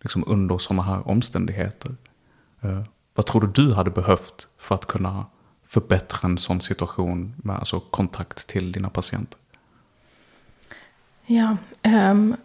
[0.00, 1.96] liksom under sådana här omständigheter?
[2.64, 2.82] Uh,
[3.14, 5.26] vad tror du du hade behövt för att kunna
[5.66, 9.38] förbättra en sån situation med alltså kontakt till dina patienter?
[11.26, 12.36] Ja, um,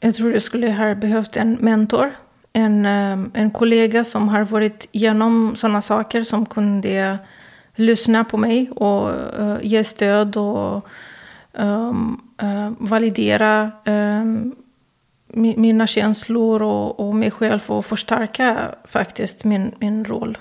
[0.00, 2.12] jag tror jag skulle ha behövt en mentor
[2.56, 7.18] en, um, en kollega som har varit igenom sådana saker som kunde
[7.74, 9.10] lyssna på mig och
[9.40, 10.86] uh, ge stöd och
[11.52, 14.54] um, uh, validera um,
[15.36, 20.38] mina känslor och, och mig själv och förstärka faktiskt min, min roll.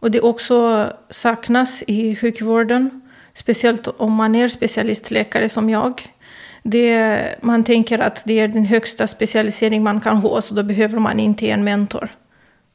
[0.00, 3.00] Och det också saknas i sjukvården,
[3.34, 6.02] speciellt om man är specialistläkare som jag
[6.70, 10.98] det, man tänker att det är den högsta specialisering man kan ha, så då behöver
[10.98, 12.08] man inte en mentor.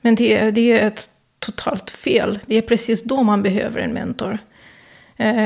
[0.02, 2.40] Men det, det är ett totalt fel.
[2.46, 4.38] Det är precis då man behöver en mentor.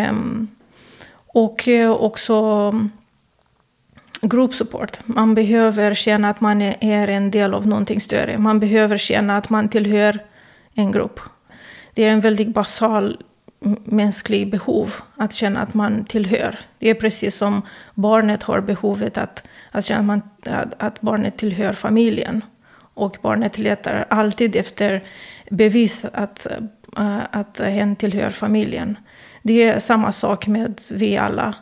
[0.09, 0.47] Um,
[1.27, 2.71] och eh, också
[4.29, 4.99] group support.
[5.05, 8.37] Man behöver känna att man är en del av någonting större.
[8.37, 10.19] Man behöver känna att man tillhör
[10.73, 11.19] en grupp.
[11.93, 13.17] Det är en väldigt basal
[13.83, 16.59] mänsklig behov att känna att man tillhör.
[16.79, 17.61] Det är precis som
[17.93, 20.21] barnet har behovet att, att känna att, man,
[20.55, 22.41] att, att barnet tillhör familjen.
[22.93, 25.03] Och barnet letar alltid efter
[25.49, 26.47] bevis att,
[26.97, 28.97] äh, att hen tillhör familjen.
[29.41, 31.55] Det är samma sak med vi alla.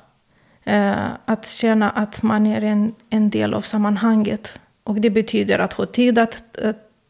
[0.65, 4.59] Eh, att känna att man är en, en del av sammanhanget.
[4.83, 6.57] Och det betyder att ha tid att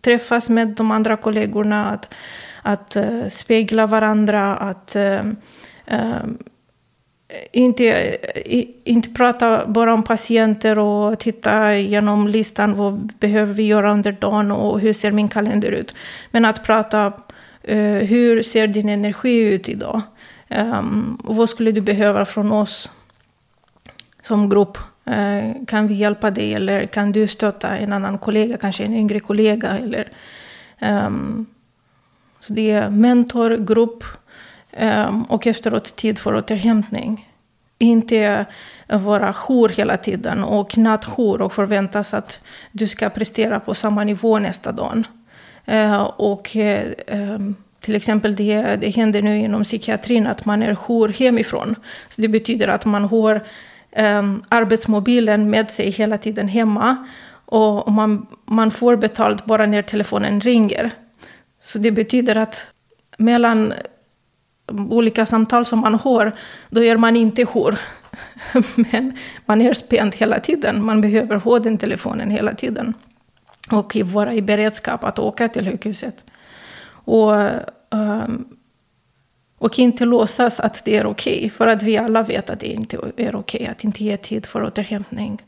[0.02, 2.14] träffas med de andra kollegorna, att
[2.64, 5.32] att uh, spegla varandra, att uh,
[5.94, 6.24] uh,
[7.52, 8.18] inte,
[8.84, 14.52] inte prata bara om patienter och titta igenom listan, vad behöver vi göra under dagen
[14.52, 15.96] och hur ser min kalender ut.
[16.32, 17.14] Men att prata,
[18.02, 20.02] hur ser din energi ut idag?
[20.50, 22.92] Um, vad skulle du behöva från oss
[24.26, 24.78] som grupp?
[25.06, 29.20] Eh, kan vi hjälpa dig eller kan du stötta en annan kollega, kanske en yngre
[29.20, 29.70] kollega?
[29.70, 30.12] Eller,
[30.82, 31.46] um,
[32.40, 34.04] så det är mentor, grupp
[34.80, 37.30] um, och efteråt tid för återhämtning.
[37.78, 38.46] Inte
[38.88, 44.40] vara jour hela tiden och nattjour och förväntas att du ska prestera på samma nivå
[44.40, 45.04] nästa dag.
[45.72, 46.56] Uh, och
[47.08, 51.76] um, till exempel det, det händer nu inom psykiatrin att man är jour hemifrån.
[52.10, 53.44] Så det betyder att man har
[53.96, 57.08] um, arbetsmobilen med sig hela tiden hemma.
[57.46, 60.92] Och man, man får betalt bara när telefonen ringer.
[61.60, 62.68] Så det betyder att
[63.18, 63.74] mellan
[64.90, 66.32] olika samtal som man har,
[66.70, 67.80] då är man inte jour.
[68.76, 70.86] Men man är spänd hela tiden.
[70.86, 72.94] Man behöver ha den telefonen hela tiden.
[73.72, 76.26] Och vara i beredskap att åka till sjukhuset.
[77.06, 77.34] Och,
[77.90, 78.46] um,
[79.64, 81.38] och inte låtsas att det är okej.
[81.38, 83.36] Okay, för att vi alla vet att det inte är okej.
[83.36, 85.42] Okay, att inte ge tid för återhämtning.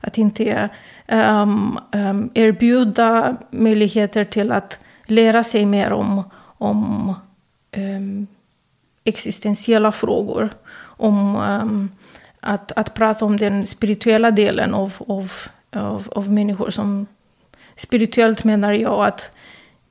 [0.00, 0.68] Att inte
[1.08, 7.14] um, um, erbjuda möjligheter till att lära sig mer om, om
[7.76, 8.26] um,
[9.04, 10.50] existentiella frågor.
[10.80, 11.90] Om um,
[12.40, 15.32] att, att prata om den spirituella delen av, av,
[15.70, 16.70] av, av människor.
[16.70, 17.06] Som,
[17.76, 19.30] spirituellt menar jag att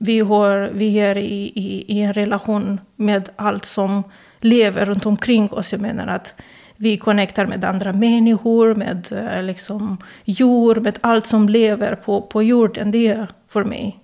[0.03, 4.03] vi, har, vi är i, i, i en relation med allt som
[4.39, 5.71] lever runt omkring oss.
[5.71, 6.41] Jag menar att
[6.75, 12.43] vi connectar med andra människor, med eh, liksom, jord, med allt som lever på, på
[12.43, 12.91] jorden.
[12.91, 13.99] Det är för mig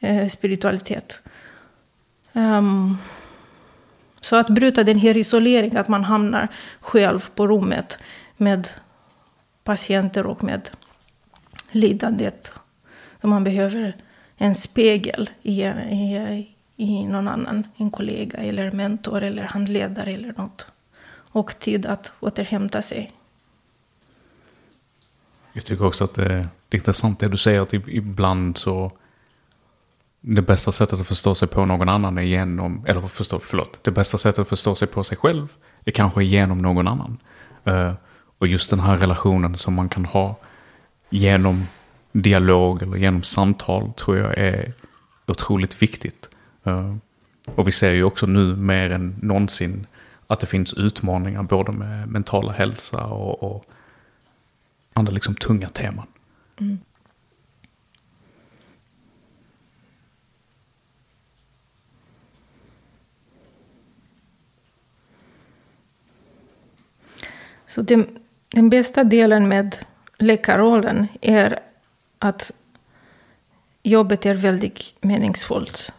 [0.00, 1.22] eh, spiritualitet.
[2.32, 2.98] Um,
[4.20, 6.48] så att bryta den här isoleringen, att man hamnar
[6.80, 7.98] själv på rummet
[8.36, 8.68] med
[9.64, 10.70] patienter och med
[11.70, 12.52] lidandet.
[13.20, 13.96] som man behöver
[14.36, 20.66] en spegel i, i, i någon annan, en kollega eller mentor eller handledare eller något.
[21.30, 23.12] Och tid att återhämta sig.
[25.52, 28.92] Jag tycker också att det, det är intressant det du säger att ibland så
[30.20, 33.90] det bästa sättet att förstå sig på någon annan är genom, eller förstå, förlåt, det
[33.90, 35.48] bästa sättet att förstå sig på sig själv
[35.84, 37.18] är kanske genom någon annan.
[37.68, 37.92] Uh,
[38.38, 40.36] och just den här relationen som man kan ha
[41.10, 41.66] genom
[42.22, 44.72] dialog eller genom samtal tror jag är
[45.26, 46.30] otroligt viktigt.
[46.64, 46.94] Eh,
[47.54, 49.86] och vi ser ju också nu mer än någonsin
[50.26, 53.64] att det finns utmaningar både med mentala hälsa och, och
[54.92, 56.06] andra liksom tunga teman.
[56.60, 56.78] Mm.
[67.66, 69.76] Så den, den bästa delen med
[70.18, 71.60] läkarrollen är
[72.24, 72.52] att
[73.82, 75.92] jobbet är väldigt meningsfullt.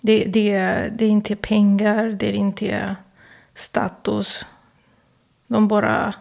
[0.00, 0.58] Det, det,
[0.92, 2.96] det är inte pengar, det är inte
[3.54, 4.46] status.
[5.46, 6.14] De bara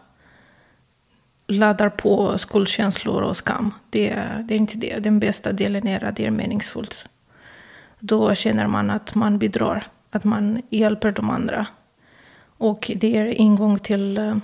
[1.48, 3.74] laddar på skuldkänslor och skam.
[3.90, 4.10] Det,
[4.44, 5.00] det är inte det.
[5.00, 7.06] Den bästa delen är att det är meningsfullt.
[8.00, 11.68] Då känner man att man bidrar, att man hjälper de andra.
[12.58, 14.38] Och det är ingång till eh,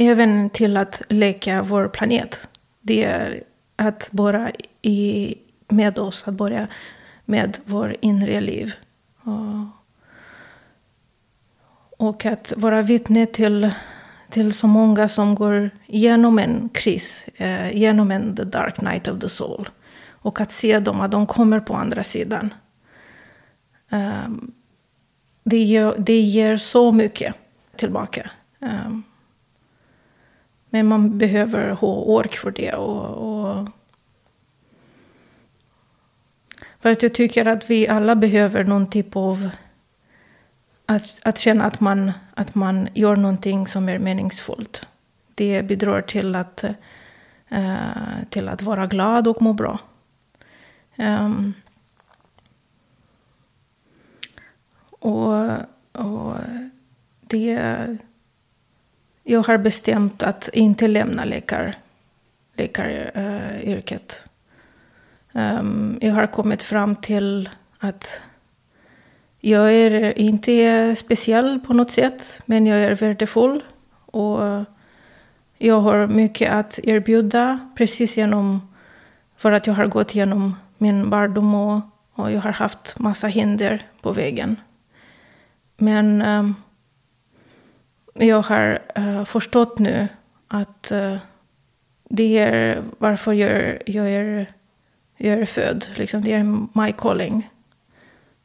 [0.00, 2.48] även till att läka vår planet.
[2.80, 3.42] Det är
[3.76, 4.50] att vara
[4.82, 5.34] i,
[5.68, 6.68] med oss, att börja
[7.24, 8.74] med vår inre liv.
[9.22, 9.66] Och,
[12.08, 13.70] och att vara vittne till,
[14.30, 19.20] till så många som går igenom en kris, eh, genom en the dark night of
[19.20, 19.68] the soul.
[20.08, 22.54] Och att se dem, att de kommer på andra sidan.
[23.90, 24.52] Um,
[25.44, 27.34] det, ger, det ger så mycket
[27.76, 28.30] tillbaka.
[28.58, 29.04] Um,
[30.70, 32.72] men man behöver ha ork för det.
[32.72, 33.68] Och, och,
[36.78, 39.50] för att jag tycker att vi alla behöver någon typ av...
[40.86, 44.88] Att, att känna att man, att man gör någonting som är meningsfullt.
[45.34, 46.64] Det bidrar till att,
[47.52, 49.78] uh, till att vara glad och må bra.
[50.98, 51.54] Um,
[54.90, 55.50] och,
[55.92, 56.36] och
[57.20, 57.98] det...
[59.30, 61.74] Jag har bestämt att inte lämna läkar,
[62.56, 64.24] läkaryrket.
[65.32, 68.20] Um, jag har kommit fram till att
[69.40, 73.64] jag är inte speciell på något sätt, men jag är värdefull.
[74.06, 74.64] Och
[75.58, 78.68] jag har mycket att erbjuda, precis genom
[79.36, 81.80] för att jag har gått igenom min barndom och,
[82.12, 84.56] och jag har haft massa hinder på vägen.
[85.76, 86.54] Men um,
[88.26, 90.08] jag har uh, förstått nu
[90.48, 91.16] att uh,
[92.08, 94.46] det är varför jag, jag, är,
[95.16, 95.84] jag är född.
[95.94, 97.50] Liksom, det är my calling.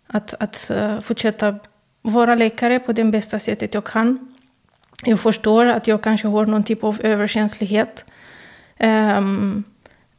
[0.08, 1.60] Att, att uh, fortsätta
[2.02, 4.34] vara läkare på det bästa sättet jag kan.
[5.06, 8.06] Jag förstår att jag kanske har någon typ av överkänslighet.
[8.80, 9.64] Um,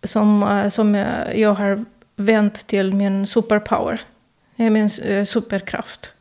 [0.02, 0.94] som, som
[1.34, 1.84] jag har
[2.16, 4.00] vänt till min superpower.
[4.56, 4.90] Min
[5.26, 6.12] superkraft.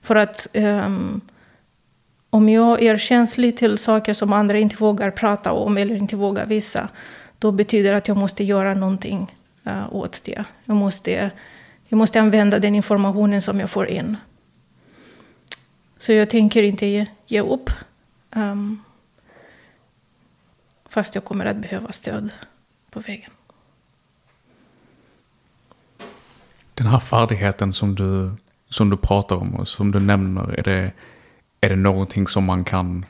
[0.00, 1.20] För att um,
[2.34, 6.46] om jag är känslig till saker som andra inte vågar prata om eller inte vågar
[6.46, 6.88] visa,
[7.38, 9.34] då betyder det att jag måste göra någonting
[9.66, 10.44] uh, åt det.
[10.64, 11.30] Jag måste,
[11.88, 14.16] jag måste använda den informationen som jag får in.
[15.98, 17.70] Så jag tänker inte ge, ge upp.
[18.36, 18.82] Um,
[20.88, 22.32] fast jag kommer att behöva stöd
[22.90, 23.30] på vägen.
[26.74, 28.32] Den här färdigheten som du,
[28.68, 30.92] som du pratar om och som du nämner, är det
[31.64, 33.06] är det någonting som man kan,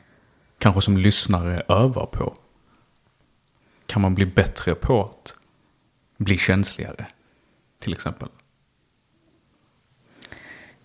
[0.58, 2.36] kanske som lyssnare, öva på?
[3.86, 5.36] Kan man bli bättre på att
[6.16, 7.06] bli känsligare,
[7.78, 8.28] till exempel?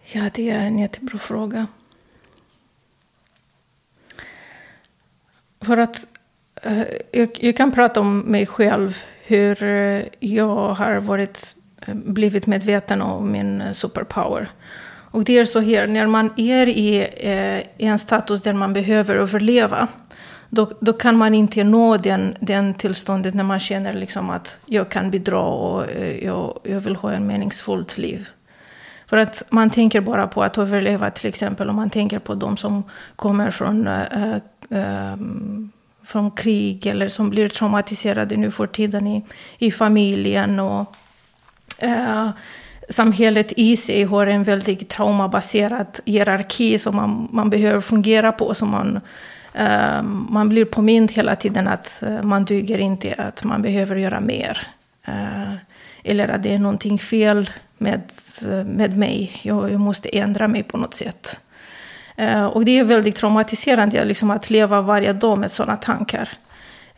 [0.03, 1.67] Ja, det är en jättebra fråga.
[5.61, 6.07] För att
[6.63, 12.47] eh, jag, jag, kan prata om mig själv, hur eh, jag har varit, eh, blivit
[12.47, 14.49] medveten om min superpower.
[15.17, 18.73] Och det är så här, när man är i, eh, i en status där man
[18.73, 19.87] behöver överleva,
[20.49, 24.89] då, då kan man inte nå den, den tillståndet när man känner liksom att jag
[24.89, 28.29] kan bidra och eh, jag, jag vill ha ett meningsfullt liv.
[29.07, 32.57] För att man tänker bara på att överleva till exempel om man tänker på de
[32.57, 32.83] som
[33.15, 34.35] kommer från, äh,
[34.69, 35.17] äh,
[36.05, 39.25] från krig eller som blir traumatiserade nu för tiden i,
[39.57, 40.59] i familjen.
[40.59, 40.95] Och,
[41.79, 42.29] äh,
[42.89, 48.53] samhället i sig har en väldigt traumabaserad hierarki som man, man behöver fungera på.
[48.53, 48.99] Som man,
[49.53, 54.19] ehm, man blir påmind hela tiden att eh, man duger inte, att man behöver göra
[54.19, 54.67] mer.
[55.05, 55.53] Eh,
[56.03, 58.01] eller att det är någonting fel med,
[58.65, 59.31] med mig.
[59.41, 61.39] Jag, jag måste ändra mig på något sätt.
[62.15, 66.29] Eh, och det är väldigt traumatiserande liksom, att leva varje dag med sådana tankar.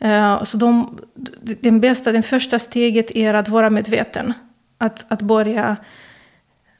[0.05, 0.99] Uh, så de,
[1.41, 4.33] den bästa, det första steget är att vara medveten.
[4.79, 5.75] Att, att börja...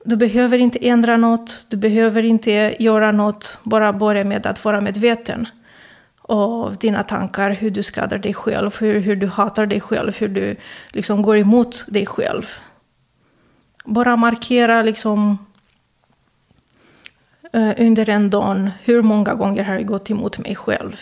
[0.06, 3.58] Du behöver inte ändra något, du behöver inte göra något.
[3.64, 5.48] Bara börja med att vara medveten
[6.22, 10.28] av dina tankar, hur du skadar dig själv, hur, hur du hatar dig själv, hur
[10.28, 10.56] du
[10.94, 12.46] liksom går emot dig själv
[13.90, 15.38] bara markera liksom
[17.54, 20.98] eh, under en dag hur många gånger har jag gått emot mig själv.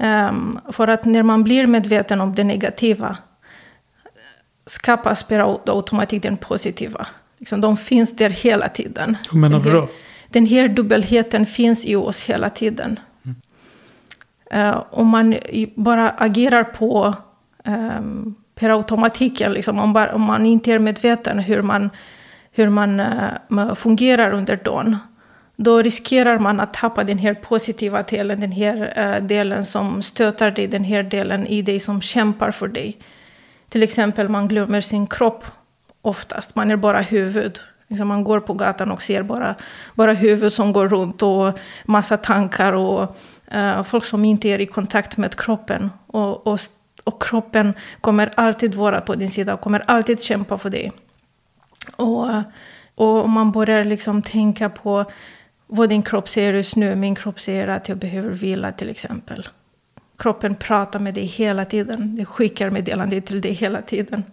[0.00, 3.16] Um, för att när man blir medveten om det negativa
[4.68, 5.38] skapas per
[5.70, 7.06] automatik den positiva.
[7.38, 9.16] Liksom, de finns där hela tiden.
[9.30, 9.88] Hur menar du då?
[10.28, 13.00] Den här dubbelheten finns i oss hela tiden.
[13.24, 13.36] Mm.
[14.68, 15.36] Uh, om man
[15.74, 17.14] bara agerar på
[17.64, 19.52] um, per automatiken.
[19.52, 21.90] Liksom, om, bara, om man inte är medveten hur man,
[22.52, 24.96] hur man uh, fungerar under dagen.
[25.56, 30.50] Då riskerar man att tappa den här positiva delen, den här uh, delen som stöter
[30.50, 32.98] dig, den här delen i dig som kämpar för dig.
[33.68, 35.44] Till exempel man glömmer sin kropp
[36.02, 37.60] oftast, man är bara huvud.
[37.88, 39.54] Liksom man går på gatan och ser bara,
[39.94, 43.16] bara huvud som går runt och massa tankar och
[43.54, 45.90] uh, folk som inte är i kontakt med kroppen.
[46.06, 46.60] Och, och
[47.08, 50.92] och kroppen kommer alltid vara på din sida och kommer alltid kämpa för dig.
[51.96, 52.28] Och,
[52.94, 55.04] och man börjar liksom tänka på
[55.66, 56.96] vad din kropp säger just nu.
[56.96, 59.48] Min kropp säger att jag behöver vila till exempel.
[60.18, 62.16] Kroppen pratar med dig hela tiden.
[62.16, 64.24] Det skickar meddelanden till dig hela tiden.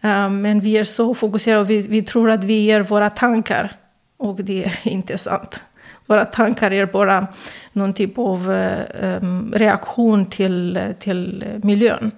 [0.00, 3.72] Um, men vi är så fokuserade och vi, vi tror att vi är våra tankar.
[4.16, 5.62] Och det är inte sant.
[6.06, 7.26] Våra tankar är bara
[7.72, 12.12] någon typ av um, reaktion till, till miljön.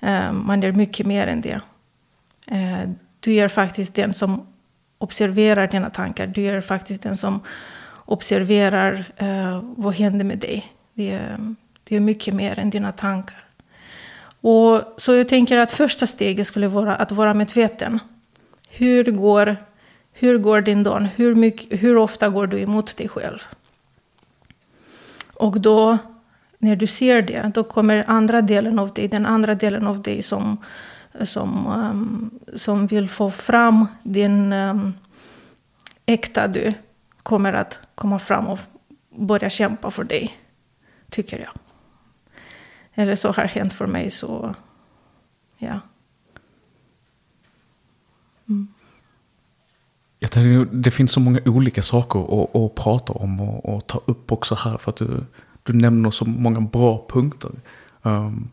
[0.00, 1.60] Um, man är mycket mer än det.
[2.52, 2.90] Uh,
[3.20, 4.46] du är faktiskt den som
[4.98, 6.26] observerar dina tankar.
[6.26, 7.40] Du är faktiskt den som
[8.04, 10.72] observerar uh, vad händer med dig.
[10.94, 11.36] Det
[11.92, 13.44] det är mycket mer än dina tankar.
[14.40, 18.00] Och, så jag tänker att första steget skulle vara att vara medveten.
[18.70, 19.56] Hur går
[20.12, 21.08] hur går din dag?
[21.16, 23.38] Hur, mycket, hur ofta går du emot dig själv?
[25.34, 25.98] Och då,
[26.58, 30.22] när du ser det, då kommer andra delen av dig, den andra delen av dig
[30.22, 30.56] som,
[31.24, 34.94] som, um, som vill få fram din um,
[36.06, 36.72] äkta du,
[37.22, 38.58] kommer att komma fram och
[39.10, 40.38] börja kämpa för dig,
[41.10, 41.61] tycker jag.
[42.94, 44.54] Eller så har hänt för mig, så
[45.58, 45.80] ja.
[48.48, 48.68] Mm.
[50.18, 54.02] Jag tänkte, det finns så många olika saker att, att prata om och, och, ta
[54.04, 54.78] upp också här.
[54.78, 55.24] För att du,
[55.62, 57.50] du nämner så många bra punkter.
[58.02, 58.50] Um,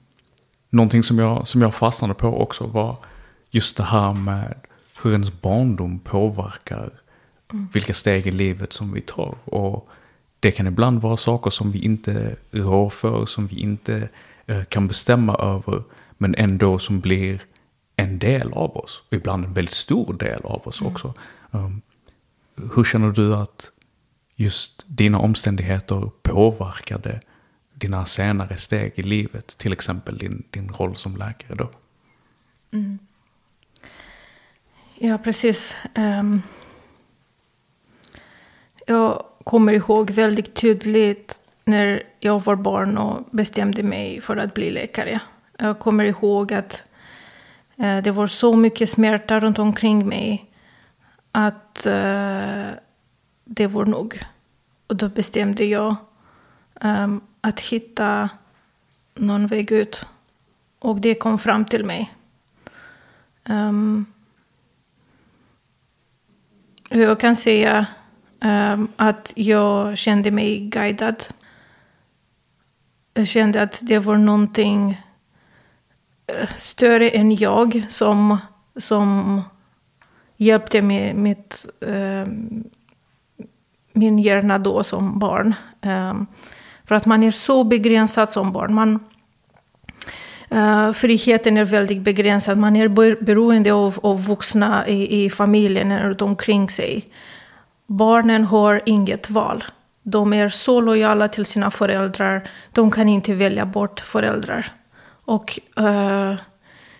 [0.69, 2.97] någonting som jag, som jag fastnade på också var
[3.51, 4.55] just det här med
[5.03, 6.89] hur ens barndom påverkar
[7.53, 7.67] mm.
[7.73, 9.35] vilka steg i livet som vi tar.
[9.45, 9.89] Och
[10.39, 14.09] det kan ibland vara saker som vi inte rår för, som vi inte
[14.69, 15.83] kan bestämma över.
[16.17, 17.41] Men ändå som blir
[17.95, 19.03] en del av oss.
[19.07, 20.93] Och ibland en väldigt stor del av oss mm.
[20.93, 21.13] också.
[21.51, 21.81] Um,
[22.75, 23.71] hur känner du att
[24.35, 27.21] just dina omständigheter påverkade
[27.73, 29.57] dina senare steg i livet?
[29.57, 31.69] Till exempel din, din roll som läkare då?
[32.71, 32.99] Mm.
[34.95, 35.75] Ja, precis.
[35.95, 36.41] Um,
[38.87, 44.72] jag kommer ihåg väldigt tydligt när jag var barn och bestämde mig för att bli
[44.72, 45.20] läkare.
[45.57, 46.84] Jag kommer ihåg att
[47.78, 50.45] eh, det var så mycket smärta runt omkring mig
[51.32, 52.67] att eh,
[53.45, 54.20] det var nog.
[54.88, 55.95] Och då bestämde jag
[56.82, 58.30] ehm, att hitta
[59.15, 60.05] någon väg ut.
[60.80, 62.13] Och det kom fram till mig.
[63.49, 64.05] Um,
[66.89, 67.86] jag kan säga
[68.41, 71.24] um, att jag kände mig guidad.
[73.20, 75.01] Jag kände att det var någonting
[76.28, 78.38] eh, större än jag som,
[78.78, 79.41] som
[80.38, 82.32] hjälpte mig, mitt, eh,
[83.93, 85.55] min hjärna då som barn.
[85.82, 86.13] Eh,
[86.86, 88.74] för att man är så begränsad som barn.
[88.74, 88.99] Man,
[90.51, 92.57] Uh, friheten är väldigt begränsad.
[92.57, 92.88] Man är
[93.24, 97.09] beroende av, av vuxna i, i familjen runt omkring sig.
[97.88, 99.63] Barnen har inget val.
[100.03, 102.49] De är så lojala till sina föräldrar.
[102.73, 104.71] De kan inte välja bort föräldrar.
[105.25, 106.33] Och uh,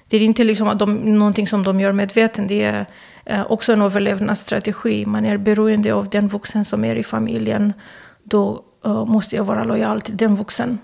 [0.08, 2.48] det är inte liksom att de, någonting som de gör medvetet.
[2.48, 2.86] Det är
[3.32, 5.06] uh, också en överlevnadsstrategi.
[5.06, 7.74] Man är beroende av den vuxen som är i familjen.
[8.24, 10.80] Då uh, måste jag vara lojal till den vuxen.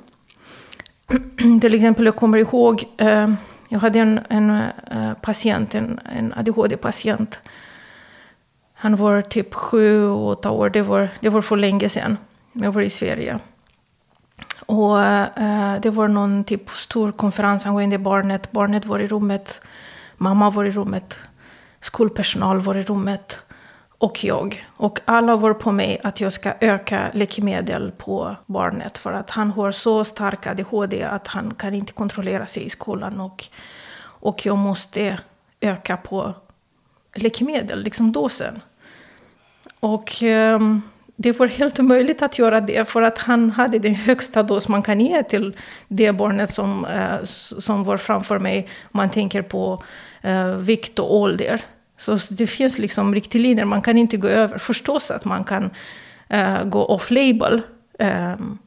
[1.61, 3.34] till exempel, jag kommer ihåg, uh,
[3.70, 4.61] jag hade en, en
[5.22, 7.39] patient, en, en ADHD-patient.
[8.78, 10.70] Han var typ sju, åtta år.
[10.70, 12.18] Det var, det var för länge sedan.
[12.54, 13.40] Jag var i Sverige.
[14.66, 18.52] Och uh, det var någon typ stor konferens angående barnet.
[18.52, 19.62] Barnet var i rummet.
[20.18, 21.20] Mamma var i rummet.
[21.82, 23.44] Skolpersonal var i rummet.
[23.98, 24.66] Och jag.
[24.78, 28.98] Och alla var på mig att jag ska öka läkemedel på barnet.
[28.98, 33.20] För att han har så stark ADHD att han kan inte kontrollera sig i skolan.
[33.20, 33.46] Och,
[34.02, 35.20] och jag måste
[35.62, 36.34] öka på
[37.16, 38.61] läkemedel, liksom dosen.
[39.80, 40.59] Och eh,
[41.16, 44.84] det var helt omöjligt att göra det för att han hade den högsta dos man
[44.84, 45.55] kan ge till
[45.88, 48.68] det barnet som, eh, som var framför mig.
[48.84, 49.84] Om man tänker på
[50.22, 51.61] eh, vikt och ålder.
[51.97, 54.57] Så det finns liksom riktlinjer, man kan inte gå över.
[54.57, 55.70] Förstås att man kan
[56.30, 57.61] eh, gå off-label.
[57.99, 58.57] Um,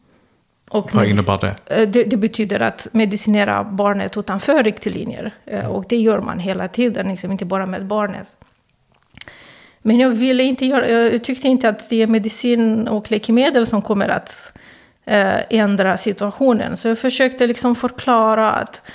[0.70, 1.86] och Vad innebär det?
[1.86, 2.04] det?
[2.04, 2.16] det?
[2.16, 5.34] betyder att medicinera barnet utanför riktlinjer.
[5.68, 8.28] Och det gör man hela tiden, liksom, inte bara med barnet.
[9.82, 13.82] Men jag ville inte göra, jag tyckte inte att det är medicin och läkemedel som
[13.82, 14.52] kommer att
[15.04, 16.76] eh, ändra situationen.
[16.76, 18.90] Så jag försökte liksom förklara att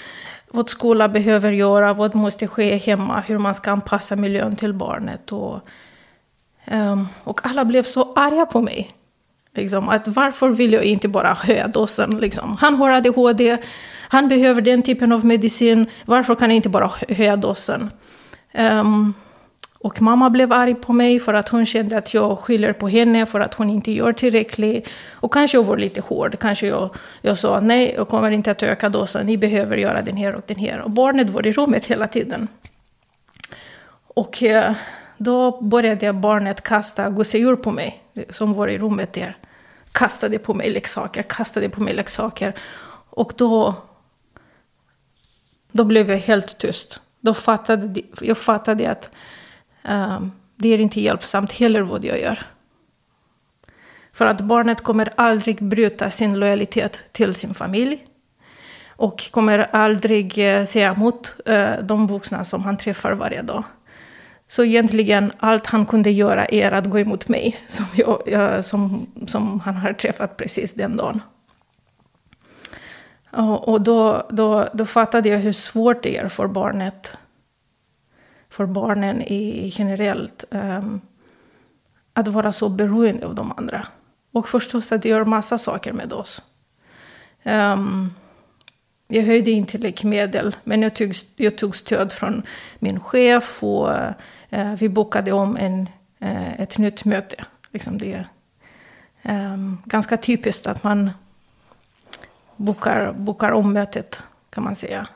[0.51, 5.31] vad skolan behöver göra, vad måste ske hemma, hur man ska anpassa miljön till barnet.
[5.31, 5.59] Och,
[6.71, 8.89] um, och alla blev så arga på mig.
[9.55, 12.17] Liksom, att varför vill jag inte bara höja dosen?
[12.17, 12.57] Liksom?
[12.59, 13.57] Han har ADHD,
[14.09, 17.91] han behöver den typen av medicin, varför kan jag inte bara höja dosen?
[18.53, 19.13] Um,
[19.83, 23.25] och mamma blev arg på mig för att hon kände att jag skyller på henne
[23.25, 24.89] för att hon inte gör tillräckligt.
[25.13, 26.39] Och kanske jag var lite hård.
[26.39, 29.25] Kanske jag, jag sa nej, jag kommer inte att öka dosen.
[29.25, 30.81] Ni behöver göra den här och den här.
[30.81, 32.47] Och barnet var i rummet hela tiden.
[34.07, 34.71] Och Uh,
[35.17, 39.37] då började barnet kasta gosedjur på mig, som var i rummet där.
[39.91, 42.53] Kastade på mig leksaker, kastade på mig leksaker.
[43.09, 43.73] Och då,
[45.71, 47.01] då blev jag helt tyst.
[47.19, 49.11] Då fattade jag fattade att
[49.89, 52.39] Um, det är inte hjälpsamt heller vad jag gör.
[54.13, 58.07] För att barnet kommer aldrig bryta sin lojalitet till sin familj.
[58.87, 63.63] Och kommer aldrig eh, säga emot uh, de vuxna som han träffar varje dag.
[64.53, 69.07] Så egentligen allt han kunde göra är att gå emot mig, som, jag, jag, som,
[69.27, 71.21] som han har träffat precis den dagen.
[73.31, 77.17] Och, och då, då, då fattade jag hur svårt det är för barnet
[78.49, 81.01] för barnen i generellt um,
[82.13, 83.87] att vara så beroende av de andra.
[84.31, 86.41] Och förstås att det gör massa saker med oss.
[87.43, 88.13] Um,
[89.07, 92.43] jag höjde inte läkemedel, men jag tog, jag tog stöd från
[92.79, 93.89] min chef och
[94.53, 95.89] Eh, vi bokade om en,
[96.19, 97.45] eh, ett nytt möte.
[97.71, 98.27] Liksom det är
[99.85, 101.11] ganska typiskt att man
[102.55, 105.07] bokar, bokar om mötet, kan man säga.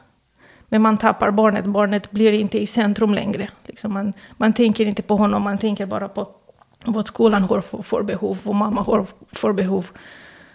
[0.70, 1.66] Men man tappar barnet.
[1.66, 3.50] Barnet blir inte i centrum längre.
[3.66, 6.30] Liksom man, man tänker inte på honom, man tänker bara på
[6.86, 9.88] vad skolan har för, för behov, vad mamma har för behov,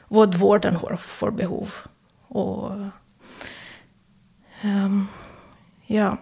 [0.08, 1.74] vad vården har för behov.
[2.28, 2.70] Och,
[4.64, 5.06] um,
[5.86, 6.16] ja.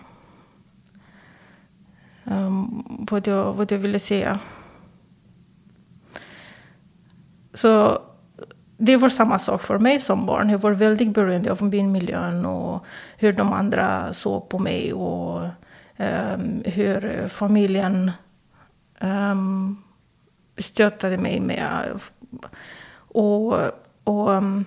[2.31, 4.41] Um, vad, jag, vad jag ville säga.
[7.55, 8.03] Så
[8.77, 10.51] det var samma sak för mig som barn.
[10.51, 12.85] Jag var väldigt beroende av min miljö och
[13.17, 15.43] hur de andra såg på mig och
[15.97, 18.11] um, hur familjen
[19.01, 19.83] um,
[20.57, 22.01] stöttade mig med.
[22.93, 23.55] Och,
[24.05, 24.65] och um,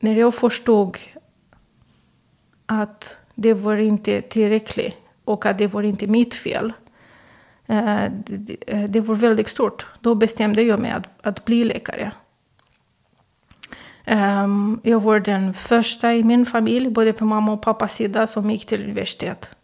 [0.00, 0.98] när jag förstod
[2.66, 6.72] att det var inte tillräckligt och att det var inte mitt fel.
[7.70, 9.86] Eh, eh, det, det, var väldigt stort.
[10.00, 12.12] Då bestämde jag mig att, att bli läkare.
[14.06, 18.50] Um, jag var den första i min familj, både på mamma och pappas sida, som
[18.50, 19.56] gick till universitet.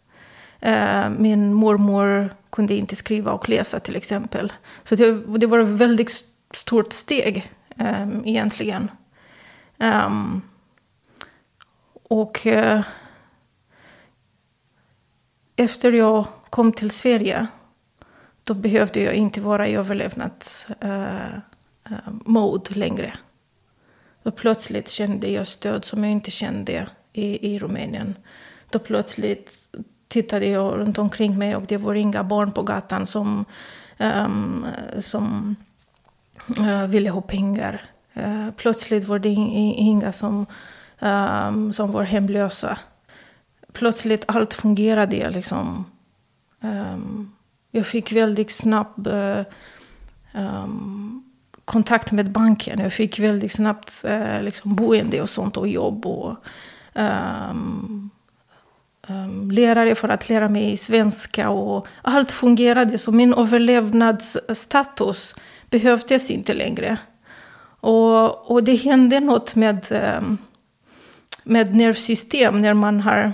[0.66, 4.52] Uh, min mormor kunde inte skriva och läsa till exempel.
[4.84, 8.90] Så det, det var ett väldigt stort steg um, egentligen.
[9.78, 10.42] Um,
[12.08, 12.80] och uh,
[15.56, 17.46] efter jag kom till Sverige
[18.46, 21.34] då behövde jag inte vara i överlevnadsmode eh,
[21.92, 21.98] eh,
[22.30, 23.12] uh, uh, längre.
[24.22, 28.16] Då plötsligt kände jag stöd som jag inte kände i, i Rumänien.
[28.70, 29.70] Då plötsligt
[30.08, 33.44] tittade jag runt omkring mig och det var inga barn på gatan som,
[33.98, 34.66] um,
[35.00, 35.56] som
[36.60, 37.84] uh, ville ha pengar.
[38.16, 40.46] Uh, plötsligt var det inga som,
[41.00, 42.78] um, som var hemlösa.
[43.72, 45.84] Plötsligt allt fungerade liksom.
[46.60, 47.35] Um,
[47.76, 49.44] jag fick väldigt snabb uh, eh,
[50.32, 51.22] ehm,
[51.64, 52.80] kontakt med banken.
[52.80, 56.06] Jag fick väldigt snabbt eh, liksom boende och sånt och jobb.
[56.06, 56.36] Och,
[56.94, 58.10] um,
[59.08, 61.50] um, lärare för att lära mig svenska.
[61.50, 65.34] Och allt fungerade, så min överlevnadsstatus
[65.70, 66.98] behövdes inte längre.
[67.80, 69.86] Och, och det hände något med,
[71.44, 73.32] med nervsystem när man har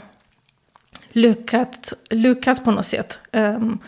[1.08, 3.18] lyckats, lyckats på något sätt.
[3.32, 3.78] Um,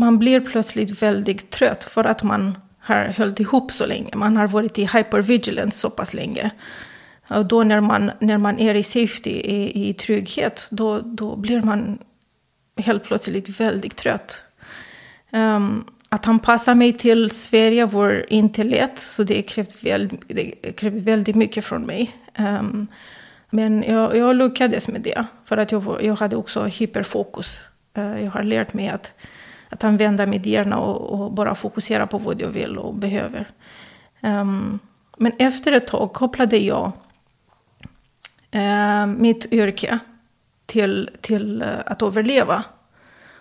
[0.00, 4.16] man blir plötsligt väldigt trött för att man har hållit ihop så länge.
[4.16, 6.50] Man har varit i hypervigilance så pass länge.
[7.28, 11.62] Och då när man, när man är i safety, i, i trygghet, då, då blir
[11.62, 11.98] man
[12.76, 14.44] helt plötsligt väldigt trött.
[15.32, 21.00] Um, att anpassa mig till Sverige var inte lätt, så det krävde, väldigt, det krävde
[21.00, 22.16] väldigt mycket från mig.
[22.38, 22.86] Um,
[23.50, 27.60] men jag, jag lyckades med det, för att jag, jag hade också hyperfokus.
[27.98, 29.12] Uh, jag har lärt mig att,
[29.70, 33.46] att använda medierna hjärna och, och bara fokusera på vad jag vill och behöver.
[34.22, 34.78] Um,
[35.18, 36.92] men efter ett tag kopplade jag
[38.54, 39.98] uh, mitt yrke
[40.66, 42.64] till, till uh, att överleva.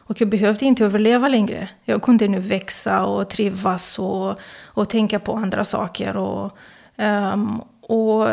[0.10, 1.70] Och jag behövde inte överleva längre.
[1.84, 6.18] Jag kunde nu växa och trivas och, och tänka på andra saker.
[6.18, 6.58] Och,
[6.98, 8.28] um, och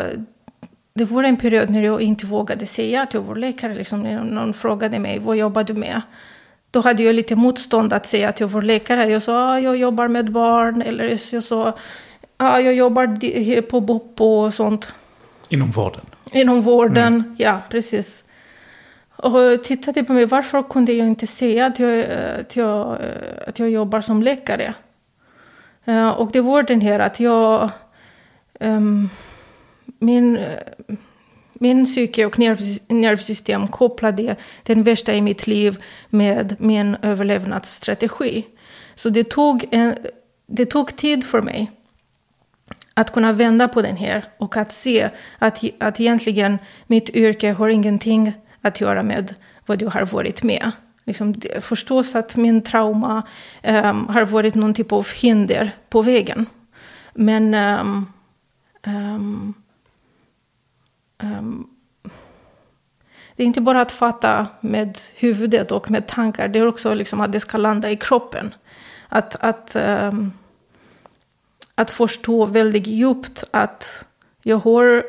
[0.93, 3.75] det var en period när jag inte vågade säga att jag var läkare.
[3.75, 6.01] Liksom, någon frågade mig vad jobbar du med?
[6.77, 9.05] Då hade jag lite motstånd att säga att jag var läkare.
[9.05, 10.81] Jag sa att jag jobbar med barn.
[10.81, 11.67] Eller jag sa
[12.37, 14.89] att jag jobbar på BOP och sånt.
[15.49, 16.05] Inom vården?
[16.33, 17.35] Inom vården, mm.
[17.37, 18.23] ja precis.
[19.15, 22.05] Och tittade på mig, varför kunde jag inte säga att jag,
[22.39, 22.97] att jag,
[23.47, 24.73] att jag jobbar som läkare?
[25.87, 27.69] Uh, och det var den här att jag...
[28.59, 29.09] Um,
[29.99, 30.39] min,
[31.59, 32.39] min psyke och
[32.89, 38.45] nervsystem kopplade den värsta i mitt liv med min överlevnadsstrategi.
[38.95, 39.95] Så det tog, en,
[40.47, 41.71] det tog tid för mig
[42.93, 47.69] att kunna vända på den här och att se att, att egentligen mitt yrke har
[47.69, 49.35] ingenting att göra med
[49.65, 50.71] vad jag har varit med.
[51.03, 53.27] Liksom, förstås att min trauma
[53.63, 56.45] um, har varit någon typ av hinder på vägen.
[57.13, 58.13] Men um,
[58.85, 59.53] um,
[61.17, 61.67] Ehm,
[63.35, 67.21] det är inte bara att fatta med huvudet och med tankar, det är också liksom
[67.21, 68.53] att det ska landa i kroppen.
[69.09, 70.31] Att, att ehm,
[71.75, 74.05] att förstå väldigt djupt att
[74.43, 75.03] jag har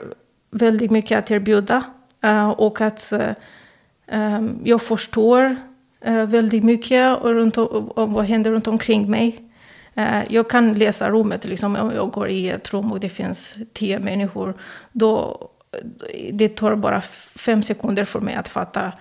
[0.51, 1.85] väldigt mycket att erbjuda
[2.25, 3.21] uh, och att uh,
[4.19, 5.57] um, jag förstår
[6.09, 9.45] uh, väldigt mycket runt om, om vad händer runt omkring mig.
[10.29, 13.99] jag kan läsa rummet, liksom, om jag går i ett rum och det finns tio
[13.99, 14.55] människor.
[14.93, 15.39] Då,
[16.33, 17.01] det tar bara
[17.37, 18.93] fem sekunder för mig att fatta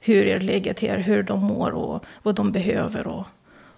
[0.00, 3.06] hur är läget är, hur de mår och vad de behöver.
[3.06, 3.26] Och,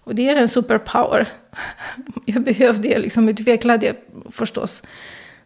[0.05, 1.29] och det är en superpower.
[2.25, 3.97] Jag behövde liksom utveckla det
[4.31, 4.83] förstås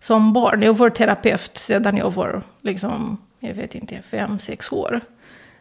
[0.01, 0.63] som barn.
[0.63, 5.01] Jag var terapeut sedan jag var, liksom, jag vet inte, fem, sex år.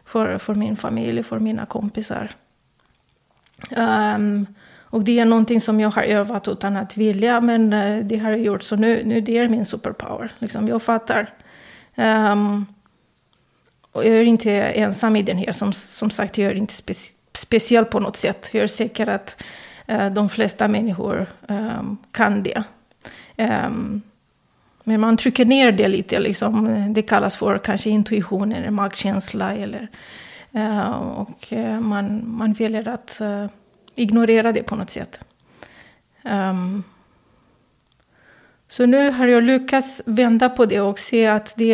[0.04, 2.30] För, för min familj, för mina kompisar.
[3.76, 4.46] Um,
[4.94, 8.30] och det är någonting som jag har övat utan att vilja, men eh, det har
[8.30, 8.62] jag gjort.
[8.62, 10.32] Så nu, nu det är min superpower.
[10.38, 11.32] Liksom, jag fattar.
[11.94, 12.66] Um,
[13.92, 15.52] och jag är inte ensam i den här.
[15.52, 16.92] Som, som sagt, jag är inte spe,
[17.32, 18.48] speciell på något sätt.
[18.52, 19.42] Jag är säker att
[19.90, 22.62] uh, de flesta människor um, kan det.
[23.36, 24.02] Um,
[24.84, 26.18] men man trycker ner det lite.
[26.18, 26.84] Liksom.
[26.94, 29.54] Det kallas för kanske intuition eller magkänsla.
[29.54, 29.88] Eller,
[30.54, 33.20] uh, och uh, man, man väljer att
[33.94, 35.20] ignorera det på något sätt.
[36.24, 36.84] Um,
[38.68, 41.66] så nu har jag lyckats vända på det och se att det,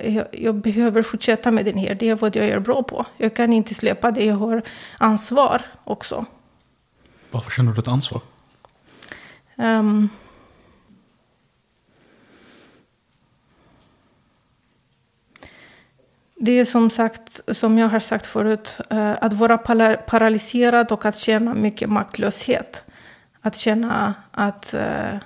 [0.00, 1.94] jag, jag behöver fortsätta med den här.
[1.94, 3.06] Det är vad jag är bra på.
[3.16, 4.24] Jag kan inte släppa det.
[4.24, 4.62] Jag har
[4.98, 6.24] ansvar också.
[7.30, 8.20] Varför känner du ett ansvar?
[9.56, 10.08] Um,
[16.44, 19.58] det är som sagt, som jag har sagt förut, eh, att vara
[19.96, 22.84] paralyserad och att känna mycket maktlöshet.
[23.40, 25.16] Att känna att eh,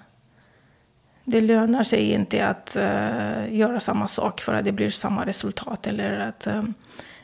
[1.24, 5.86] det lönar sig inte att eh, göra samma sak för att det blir samma resultat.
[5.86, 6.48] Eller att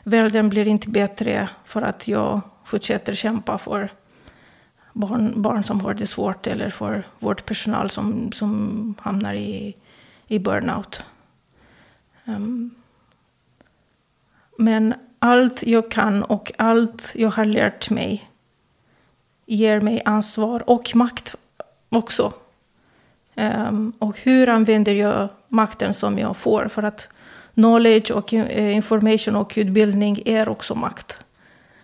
[0.03, 3.89] världen blir inte bättre för att jag fortsätter kämpa för
[4.93, 9.75] barn, barn som har det svårt eller för vårdpersonal som, som hamnar i,
[10.27, 11.05] i burnout.
[12.25, 12.75] Um,
[14.57, 18.29] men allt jag kan och allt jag har lärt mig
[19.45, 21.35] ger mig ansvar och makt
[21.89, 22.33] också.
[23.35, 26.67] Um, och hur använder jag makten som jag får?
[26.67, 27.09] För att
[27.53, 31.19] knowledge och eh, information och utbildning är också makt.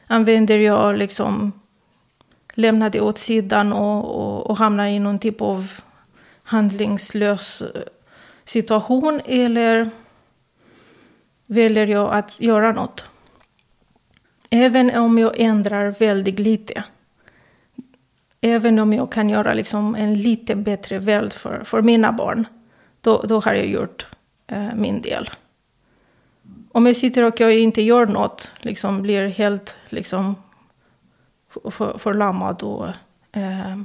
[0.08, 1.52] Använder jag liksom
[2.54, 5.72] lämna det åt sidan och, och, och hamna i någon typ av
[6.44, 7.82] handlingslös eh,
[8.46, 9.90] situation eller
[11.52, 13.06] väljer jag att göra något?
[14.50, 16.84] Även om jag ändrar väldigt lite.
[18.42, 22.48] Även om jag kan göra liksom en lite bättre värld för, för mina barn.
[23.02, 24.08] Då, då har jag gjort
[24.48, 25.30] eh, min del.
[26.72, 30.36] Om jag sitter och jag inte gör något, liksom blir helt liksom,
[31.50, 32.88] för, förlamad och
[33.32, 33.82] eh,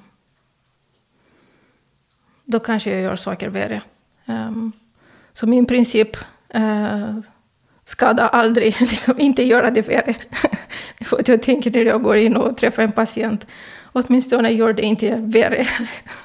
[2.45, 3.83] då kanske jag gör saker värre.
[4.27, 4.73] Um,
[5.33, 6.17] så min princip,
[6.55, 7.21] uh,
[7.87, 10.15] skada aldrig, liksom inte göra det värre.
[11.01, 13.47] För jag tänker när jag går in och träffar en patient,
[13.93, 15.69] åtminstone gör det inte värre.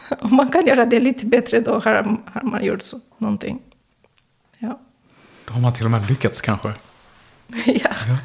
[0.19, 1.93] Om man kan göra det lite bättre då har,
[2.33, 3.61] har man gjort så, någonting.
[4.57, 4.79] Ja.
[5.45, 6.73] Då har man till och med lyckats kanske.
[7.65, 7.89] ja.
[8.07, 8.17] ja.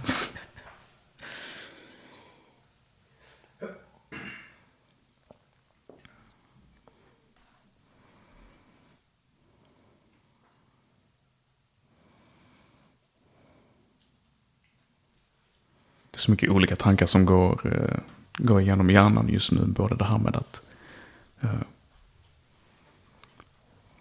[16.27, 17.99] Så mycket olika tankar som går, eh,
[18.39, 19.65] går igenom hjärnan just nu.
[19.67, 20.63] Både det här med att,
[21.41, 21.51] eh,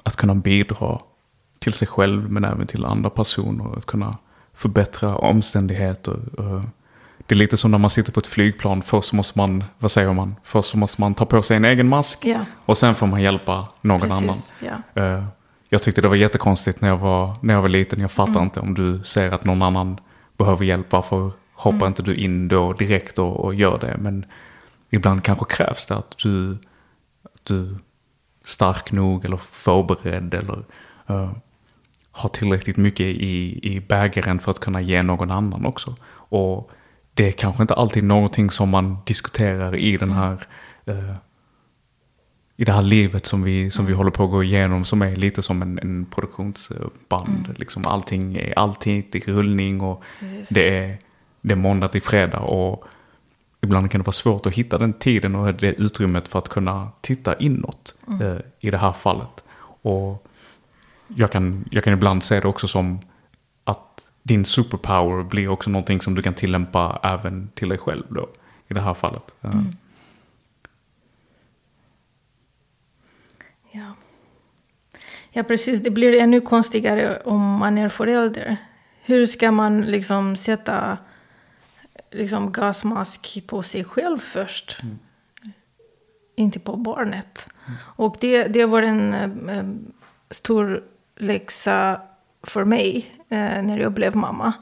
[0.03, 0.99] att kunna bidra
[1.59, 3.77] till sig själv men även till andra personer.
[3.77, 4.17] Att kunna
[4.53, 6.19] förbättra omständigheter.
[6.39, 6.63] Eh,
[7.27, 8.81] det är lite som när man sitter på ett flygplan.
[8.81, 10.35] Först måste man, vad säger man?
[10.43, 12.25] Först måste man ta på sig en egen mask.
[12.25, 12.43] Yeah.
[12.65, 14.83] Och sen får man hjälpa någon Precis, annan.
[14.95, 15.23] Yeah.
[15.69, 18.01] Jag tyckte det var jättekonstigt när jag var, när jag var liten.
[18.01, 18.43] Jag fattar mm.
[18.43, 19.99] inte om du ser att någon annan
[20.37, 20.91] behöver hjälp.
[20.91, 21.87] Varför hoppar mm.
[21.87, 23.97] inte du in då direkt och, och, gör det.
[23.99, 24.25] Men
[24.89, 26.57] ibland kanske krävs det att du,
[27.23, 27.75] att du är
[28.43, 30.63] stark nog eller förberedd eller
[31.09, 31.31] uh,
[32.11, 35.95] har tillräckligt mycket i, i bägaren för att kunna ge någon annan också.
[36.11, 36.71] Och
[37.13, 40.45] det är kanske inte alltid någonting som man diskuterar i den här
[40.89, 41.15] uh,
[42.57, 43.97] i det här livet som vi, som vi mm.
[43.97, 47.45] håller på att gå igenom som är lite som en, en produktionsband.
[47.45, 47.55] Mm.
[47.55, 50.03] Liksom allting är alltid i rullning och
[50.49, 50.97] det är
[51.45, 52.85] det är måndag till fredag och
[53.61, 56.91] ibland kan det vara svårt att hitta den tiden och det utrymmet för att kunna
[57.01, 58.21] titta inåt mm.
[58.21, 59.43] eh, i det här fallet.
[59.81, 60.27] Och
[61.07, 62.99] jag kan, jag kan ibland se det också som
[63.63, 68.29] att din superpower blir också någonting som du kan tillämpa även till dig själv då,
[68.67, 69.35] i det här fallet.
[69.41, 69.51] Eh.
[69.51, 69.65] Mm.
[73.71, 73.95] Ja.
[75.31, 75.83] ja, precis.
[75.83, 78.57] Det blir ännu konstigare om man är förälder.
[79.01, 80.97] Hur ska man liksom sätta
[82.11, 84.77] liksom gasmask på sig själv först.
[84.83, 84.99] Mm.
[86.35, 87.47] Inte på barnet.
[87.67, 87.77] Mm.
[87.83, 89.13] Och det, det var en
[89.49, 89.63] äh,
[90.29, 90.83] stor
[91.17, 92.01] läxa
[92.43, 94.53] för mig äh, när jag blev mamma.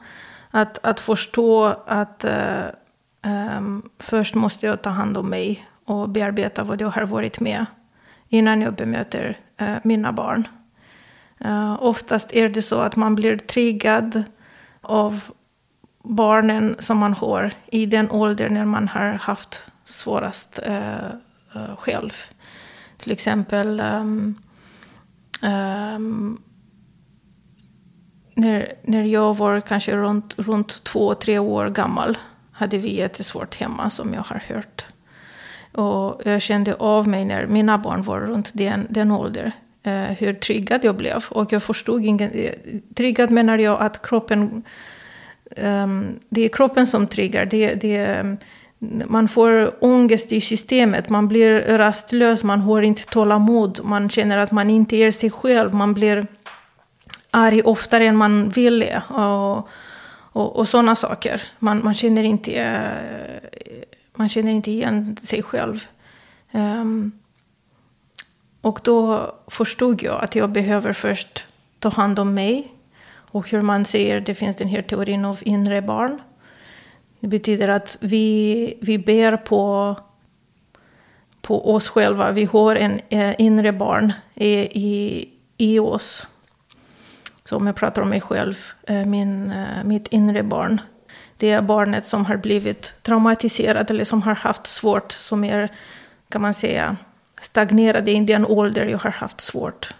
[0.51, 3.61] Att, att förstå att äh,
[3.99, 7.65] först måste jag ta hand om mig och bearbeta vad jag har varit med
[8.27, 9.37] innan jag bemöter
[9.83, 10.47] mina barn.
[11.79, 14.23] oftast är det så att man blir triggad
[14.81, 15.21] av
[16.03, 21.05] barnen som man har i den ålder när man har haft svårast eh,
[21.55, 22.13] eh själv.
[22.97, 24.35] Till exempel um,
[25.41, 26.41] um,
[28.35, 32.17] när, när jag var kanske runt, runt två, tre år gammal
[32.51, 34.85] hade vi jättesvårt hemma som jag har hört.
[35.71, 39.51] Och jag kände av mig när mina barn var runt den, den åldern.
[39.83, 41.25] Eh, hur triggad jag blev.
[41.29, 42.31] Och jag förstod ingen...
[42.31, 42.53] Eh,
[42.95, 44.63] triggad menar jag att kroppen
[45.57, 47.45] um, det är kroppen som triggar.
[47.45, 48.37] Det, det,
[49.07, 54.51] man får ångest i systemet, man blir rastlös, man har inte tålamod, man känner att
[54.51, 56.27] man inte är sig själv, man blir
[57.31, 59.69] arg oftare än man vill och,
[60.33, 61.41] och, och sådana saker.
[61.59, 63.49] Man, man, känner inte, eh,
[64.15, 65.87] man känner inte igen sig själv.
[66.51, 67.11] Um,
[68.61, 71.45] och då förstod jag att jag behöver först
[71.79, 72.71] ta hand om mig,
[73.33, 76.21] och hur man säger, det finns den här teorin av inre barn.
[77.19, 79.95] Det betyder att vi, vi ber på,
[81.41, 82.31] på oss själva.
[82.31, 86.27] Vi har en eh, inre barn i, i, i oss.
[87.43, 88.55] Så om jag pratar om mig själv,
[88.87, 90.81] eh, min, eh, mitt inre barn.
[91.37, 95.69] det är barnet som har blivit traumatiserat eller som har haft svårt, som är,
[96.29, 96.97] kan man säga,
[97.41, 99.93] stagnerade i den ålder jag har haft svårt.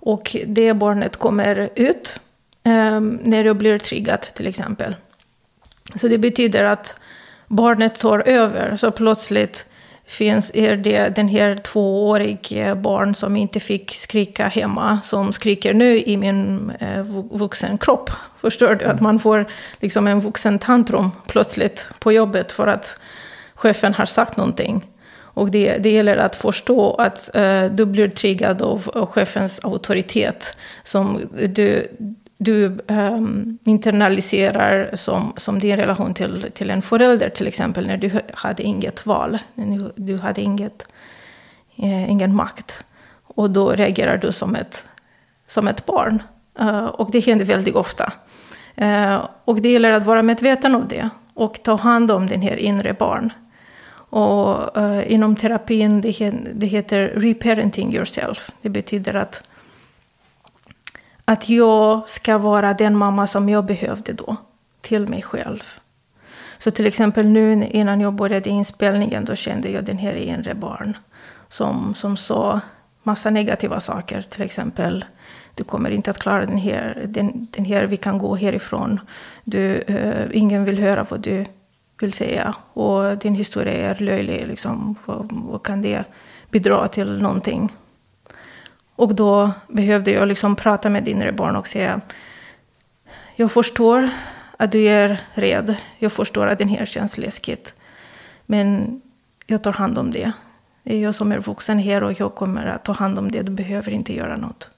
[0.00, 2.20] Och det barnet kommer ut
[2.64, 4.96] um, när jag blir triggad till exempel.
[5.94, 6.96] Så det betyder att
[7.46, 8.76] barnet tar över.
[8.76, 9.66] Så plötsligt
[10.06, 15.98] finns är det den här tvååriga barn som inte fick skrika hemma, som skriker nu
[15.98, 18.10] i min eh, vuxen kropp.
[18.40, 18.84] Förstår du?
[18.84, 19.46] Att man får
[19.80, 23.00] liksom en vuxen tantrum plötsligt på jobbet för att
[23.54, 24.90] chefen har sagt någonting.
[25.16, 30.58] Och det, det gäller att förstå att eh, du blir triggad av, av chefens auktoritet.
[30.82, 31.86] Som du,
[32.38, 38.20] du um, internaliserar som, som din relation till, till en förälder till exempel när du
[38.34, 40.88] hade inget val, när du hade inget,
[41.76, 42.84] eh, ingen makt.
[43.22, 44.84] Och då reagerar du som ett,
[45.46, 46.22] som ett barn.
[46.60, 48.12] Uh, och det händer väldigt ofta.
[48.82, 52.56] Uh, och det gäller att vara medveten om det och ta hand om den här
[52.56, 53.32] inre barn.
[54.10, 58.50] Och uh, inom terapin det, det heter reparenting yourself.
[58.62, 59.42] Det betyder att
[61.24, 64.36] att jag ska vara den mamma som jag behövde då,
[64.80, 65.62] till mig själv.
[66.58, 70.96] Så till exempel nu innan jag började inspelningen, då kände jag den här inre barn
[71.48, 72.60] som, som sa
[73.02, 74.22] massa negativa saker.
[74.22, 75.04] Till exempel,
[75.54, 79.00] du kommer inte att klara den här, den, den här vi kan gå härifrån.
[79.44, 81.44] Du, uh, ingen vill höra vad du
[82.00, 82.54] vill säga.
[82.72, 84.94] Och din historia är löjlig, liksom.
[85.04, 86.04] vad, vad kan det
[86.50, 87.72] bidra till någonting?
[88.96, 92.00] Och då behövde jag liksom prata med inre barn och säga
[93.36, 94.10] jag förstår
[94.56, 95.76] att du är rädd.
[95.98, 97.74] Jag förstår att det här känns läskigt.
[98.46, 99.00] Men
[99.46, 100.32] jag tar hand om det.
[100.82, 103.42] Det är jag som är vuxen här och jag kommer att ta hand om det.
[103.42, 104.70] Du behöver inte göra något.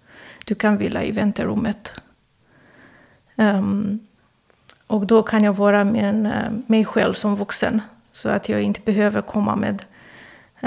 [0.45, 2.01] Du kan vila i väntrummet.
[3.37, 4.01] Um, ehm,
[4.87, 7.83] och då kan jag vara med eh, mig själv som vuxen.
[8.13, 9.83] Så att jag inte behöver komma med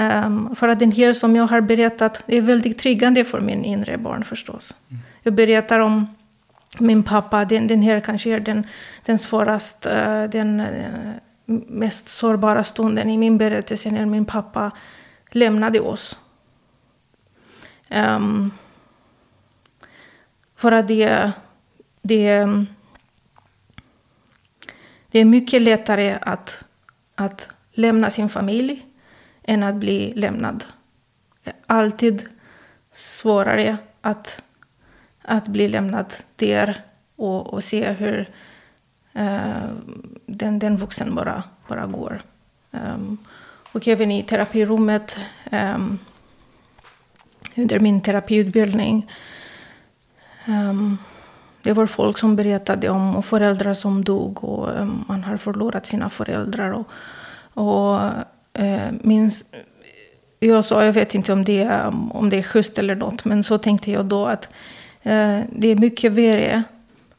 [0.00, 3.98] Um, för att den här som jag har berättat är väldigt triggande för min inre
[3.98, 4.74] barn förstås.
[4.90, 5.02] Mm.
[5.22, 6.06] Jag berättar om
[6.78, 8.66] min pappa, den, den här kanske är den,
[9.04, 11.12] den svåraste, uh, den uh,
[11.68, 14.70] mest sårbara stunden i min berättelse när min pappa
[15.30, 16.18] lämnade oss.
[17.90, 18.52] Um,
[20.56, 21.32] för att det,
[22.02, 22.46] det,
[25.10, 26.64] det är mycket lättare att,
[27.14, 28.86] att lämna sin familj
[29.50, 30.64] än att bli lämnad.
[31.66, 32.28] Alltid
[32.92, 34.42] svårare att,
[35.22, 36.80] att bli lämnad där
[37.16, 38.18] och, och se hur
[39.16, 39.70] uh,
[40.26, 42.20] den, den vuxen bara, bara går.
[42.70, 43.18] Um,
[43.72, 45.18] och även i terapirummet
[45.52, 45.98] um,
[47.56, 49.10] under min terapiutbildning.
[50.48, 50.98] Um,
[51.62, 56.10] det var folk som berättade om föräldrar som dog och um, man har förlorat sina
[56.10, 56.70] föräldrar.
[56.70, 56.88] Och,
[57.62, 58.00] och
[58.54, 59.44] eh, minns,
[60.38, 61.86] jag sa, jag vet inte om det, är,
[62.16, 64.48] om det är schysst eller något, men så tänkte jag då att
[65.02, 66.62] eh, det är mycket värre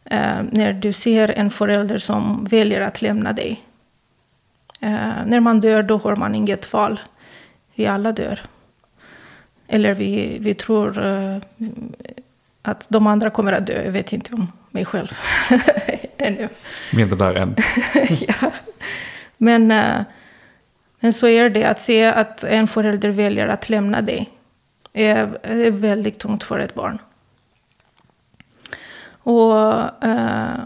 [0.05, 3.63] eh, när du ser en förälder som väljer att lämna dig.
[5.25, 6.99] När man dör, då har man inget val.
[7.75, 8.39] Vi alla dör.
[9.67, 10.99] Eller vi, vi tror
[12.61, 13.83] att de andra kommer att dö.
[13.83, 15.07] Jag vet inte om mig själv
[16.17, 16.49] ännu.
[16.93, 17.55] Vi är inte där än.
[18.27, 18.51] ja.
[19.37, 19.73] Men
[21.03, 24.29] men så är det att se att en förälder väljer att lämna dig.
[24.93, 26.99] är, är väldigt tungt för ett barn.
[29.23, 30.59] Och eh,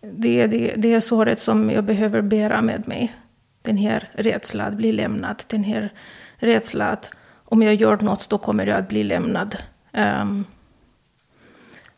[0.00, 3.14] det, det, det är såret som jag behöver bära med mig.
[3.62, 5.42] Den här rädslan att bli lämnad.
[5.48, 5.92] Den här
[6.36, 7.10] rädslan att
[7.44, 9.56] om jag gör något då kommer jag att bli lämnad.
[9.92, 10.44] Um,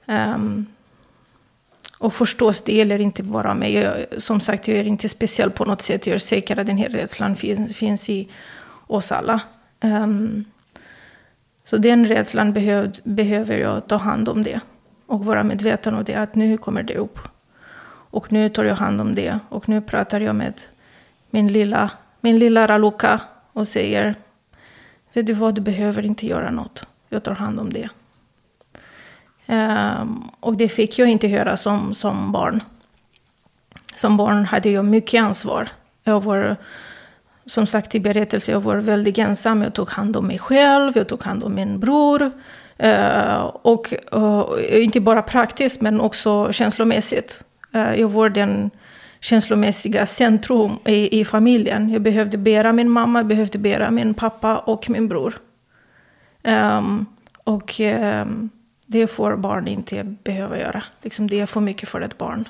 [0.06, 0.66] um,
[2.00, 3.72] och förstås, det gäller inte bara mig.
[3.72, 6.06] Jag, som sagt, jag är inte speciell på något sätt.
[6.06, 8.28] Jag är säker att den här rädslan finns, finns i
[8.86, 9.40] oss alla.
[9.80, 10.44] Um,
[11.64, 14.60] så den rädslan behöv, behöver jag ta hand om det.
[15.06, 17.18] Och vara medveten om det, att nu kommer det upp.
[18.10, 19.38] Och nu tar jag hand om det.
[19.48, 20.54] Och nu pratar jag med
[21.30, 21.90] min lilla,
[22.20, 23.20] min lilla Raluca
[23.52, 24.14] och säger,
[25.12, 26.86] vet du vad, du behöver inte göra något.
[27.08, 27.88] Jag tar hand om det.
[29.50, 32.62] Ehm, och det fick jag inte höra som, som barn.
[33.94, 35.68] Som barn hade jag mycket ansvar.
[36.04, 36.56] Jag var,
[37.46, 39.62] som sagt i berättelsen, jag var väldigt ensam.
[39.62, 42.30] Jag tog hand om mig själv, jag tog hand om min bror.
[42.78, 47.44] Ehm, och eh, inte bara praktiskt, men också känslomässigt.
[47.72, 48.70] Ehm, jag var den
[49.20, 51.90] känslomässiga centrum i, i familjen.
[51.90, 55.34] Jag behövde bära min mamma, jag behövde bära min pappa och min bror.
[56.44, 57.06] Um,
[57.44, 58.50] och um,
[58.90, 60.82] det får barn inte behöva göra.
[61.02, 62.48] Liksom det är för mycket för ett barn.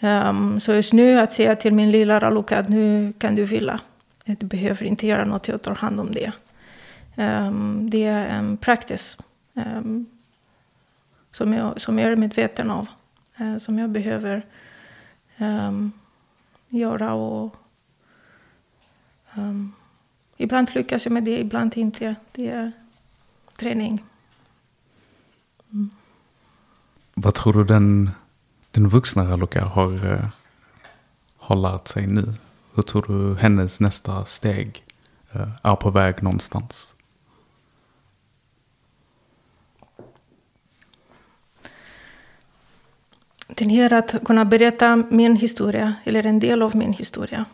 [0.00, 3.80] Um, så just nu att säga till min lilla Raluca att nu kan du vila.
[4.24, 6.32] Du behöver inte göra något, jag tar hand om det.
[7.16, 9.18] Um, det är en practice
[9.54, 10.06] um,
[11.32, 12.86] som, jag, som jag är medveten av.
[13.40, 14.42] Uh, som jag behöver
[16.68, 17.14] göra.
[17.14, 17.56] Och,
[20.36, 22.14] ibland lyckas jag med det, ibland inte.
[22.32, 22.72] Det är
[23.56, 24.02] träning.
[25.72, 25.90] Mm.
[27.18, 28.10] Vad tror du den,
[28.70, 30.28] den vuxna Raluca har, eh,
[31.36, 32.34] har lärt sig nu?
[32.74, 34.84] Hur tror du hennes nästa steg
[35.32, 36.94] eh, är på väg någonstans?
[43.48, 47.44] Den här att kunna berätta min historia, eller en del av min historia,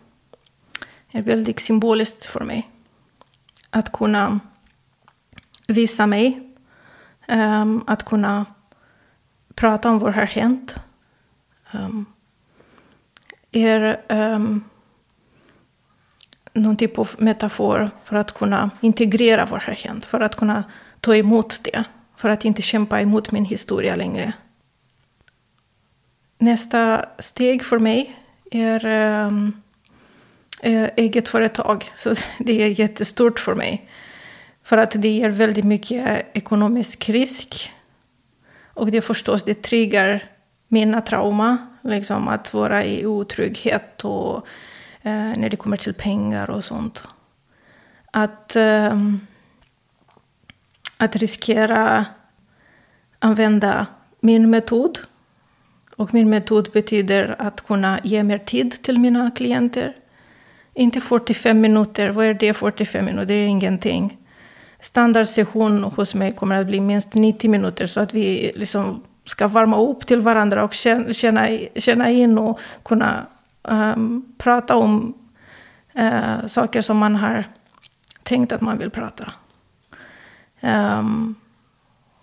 [1.11, 2.71] är väldigt symboliskt för mig.
[3.71, 4.41] Att kunna
[5.67, 6.53] visa mig,
[7.27, 8.47] ehm, att kunna
[9.55, 10.77] prata om vad har hänt,
[11.73, 12.07] um,
[13.53, 14.65] är um,
[16.53, 20.65] någon typ av metafor för att kunna integrera vad har hänt, för att kunna
[21.01, 21.85] ta emot det,
[22.17, 24.33] för att inte kämpa emot min historia längre.
[26.39, 28.17] Nästa steg för mig
[28.51, 29.63] är um,
[30.97, 31.91] eget företag.
[31.97, 33.89] Så det är jättestort för mig.
[34.63, 37.73] För att det ger väldigt mycket ekonomisk risk.
[38.75, 40.25] Och det förstås, det triggar
[40.69, 41.59] mina trauma.
[41.83, 44.37] Liksom att vara i otrygghet och
[45.03, 47.05] eh, när det kommer till pengar och sånt.
[48.11, 48.99] Att, eh,
[50.97, 52.07] att riskera
[53.19, 53.87] använda
[54.21, 54.99] min metod
[55.97, 59.97] och min metod betyder att kunna ge mer tid till mina klienter.
[60.75, 63.27] Inte 45 minuter, vad är det 45 minuter?
[63.27, 64.19] Det är ingenting.
[64.83, 69.81] Standardsession hos mig kommer att bli minst 90 minuter så att vi liksom ska varma
[69.81, 73.27] upp till varandra och känna, känna in och kunna
[73.63, 75.15] um, prata om
[75.99, 77.45] uh, saker som man har
[78.23, 79.33] tänkt att man vill prata.
[80.61, 81.35] Um,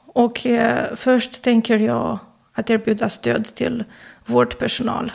[0.06, 2.20] och uh, först tänker jag
[2.54, 3.84] att erbjuda stöd till
[4.26, 5.12] vårdpersonal.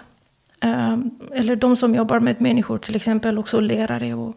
[0.63, 4.35] Um, ehm, eller de som jobbar med människor, till exempel också lärare och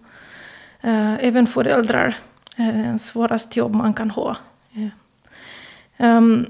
[0.86, 2.16] uh, även föräldrar.
[2.58, 4.36] Eh, svåraste jobb man kan ha.
[5.98, 6.46] Um,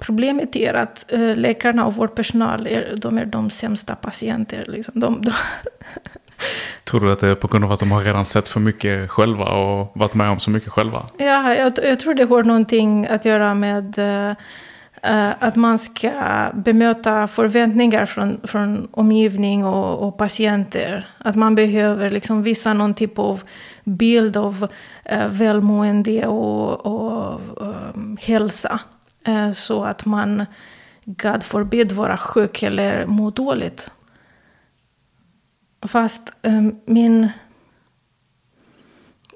[0.00, 4.64] problemet är att uh, läkarna och vårdpersonal är, de är de sämsta patienter.
[4.68, 5.00] Liksom.
[5.00, 5.32] De, de
[6.84, 9.10] Tror du att det är på grund av att de har redan sett för mycket
[9.10, 11.06] själva och varit med om så mycket själva?
[11.18, 14.34] Ja, jag, jag tror det har någonting att göra med uh,
[15.08, 16.10] Uh, att man ska
[16.54, 21.06] bemöta förväntningar från, från omgivning och, och, patienter.
[21.18, 23.42] Att man behöver liksom visa någon typ av
[23.96, 24.68] bild av
[25.04, 28.80] eh, välmående och, och um, hälsa.
[29.24, 30.46] Eh, så att man,
[31.04, 33.90] God forbid, vara sjuk eller må dåligt.
[35.82, 37.28] Fast eh, min,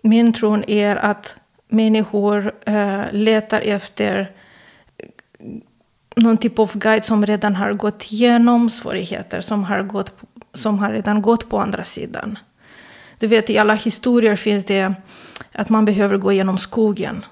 [0.03, 1.37] min tron är att
[1.69, 4.33] människor eh, letar efter
[6.17, 10.13] någon typ av guide som redan har gått igenom svårigheter, som har, gått,
[10.55, 12.39] som har redan gått på andra sidan.
[13.25, 14.95] Du vet, i alla historier finns det
[15.53, 17.25] att man behöver gå igenom skogen.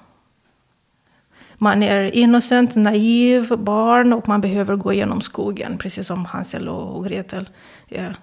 [1.54, 7.04] Man är innocent, naiv, barn och man behöver gå igenom skogen, precis som Hansel och
[7.04, 7.48] Gretel.
[7.88, 8.14] Yeah.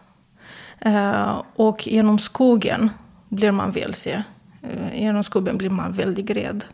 [0.86, 2.90] Uh, och genom skogen
[3.30, 4.24] blir man vilse.
[4.64, 6.66] Uh, eh, genom skogen blir man väldigt rädd.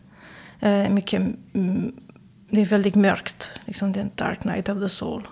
[0.62, 1.22] Uh, mycket
[1.54, 1.96] mm,
[2.50, 3.60] det är väldigt mörkt.
[3.64, 5.28] Liksom det är en dark night of the soul.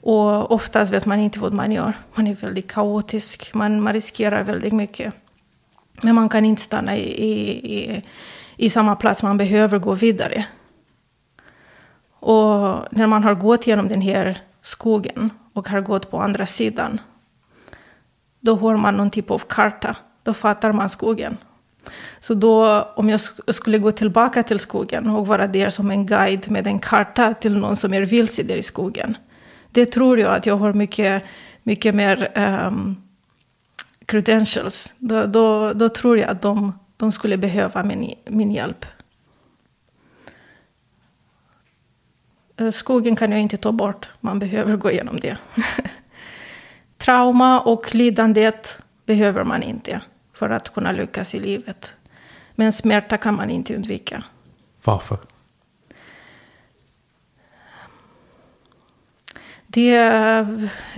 [0.00, 1.92] Och oftast vet man inte vad man gör.
[2.14, 3.54] Man är väldigt kaotisk.
[3.54, 5.14] Man, man riskerar väldigt mycket.
[6.02, 8.02] Men man kan inte stanna i, i, i,
[8.56, 9.22] i samma plats.
[9.22, 10.44] Man behöver gå vidare.
[12.12, 17.00] Och när man har gått genom den här skogen och har gått på andra sidan.
[18.40, 19.96] Då har man någon typ av karta.
[20.22, 21.36] Då fattar man skogen.
[22.20, 23.20] Så då, om jag
[23.54, 27.58] skulle gå tillbaka till skogen och vara där som en guide med en karta till
[27.58, 29.16] någon som är vilse där i skogen.
[29.72, 31.22] Det tror jag att jag har mycket,
[31.62, 32.32] mycket mer
[32.66, 33.02] um,
[34.06, 34.94] credentials.
[34.98, 38.86] Då, då, då, tror jag att de, de skulle behöva min, min hjälp.
[42.56, 45.36] Eh, skogen kan jag inte ta bort, man behöver gå igenom det.
[46.98, 50.00] Trauma och lidandet behöver man inte
[50.34, 51.94] för att kunna lyckas i livet.
[52.54, 54.24] Men smärta kan man inte undvika.
[54.84, 55.18] Varför?
[59.72, 59.94] Det,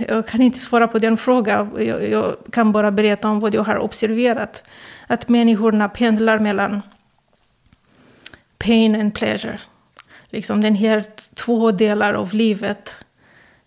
[0.07, 1.71] jag kan inte svara på den frågan.
[1.77, 4.63] Jag, jag, kan bara berätta om vad jag har observerat.
[5.07, 6.81] Att människorna pendlar mellan
[8.57, 9.59] pain and pleasure.
[10.29, 12.95] Liksom den här två delar av livet.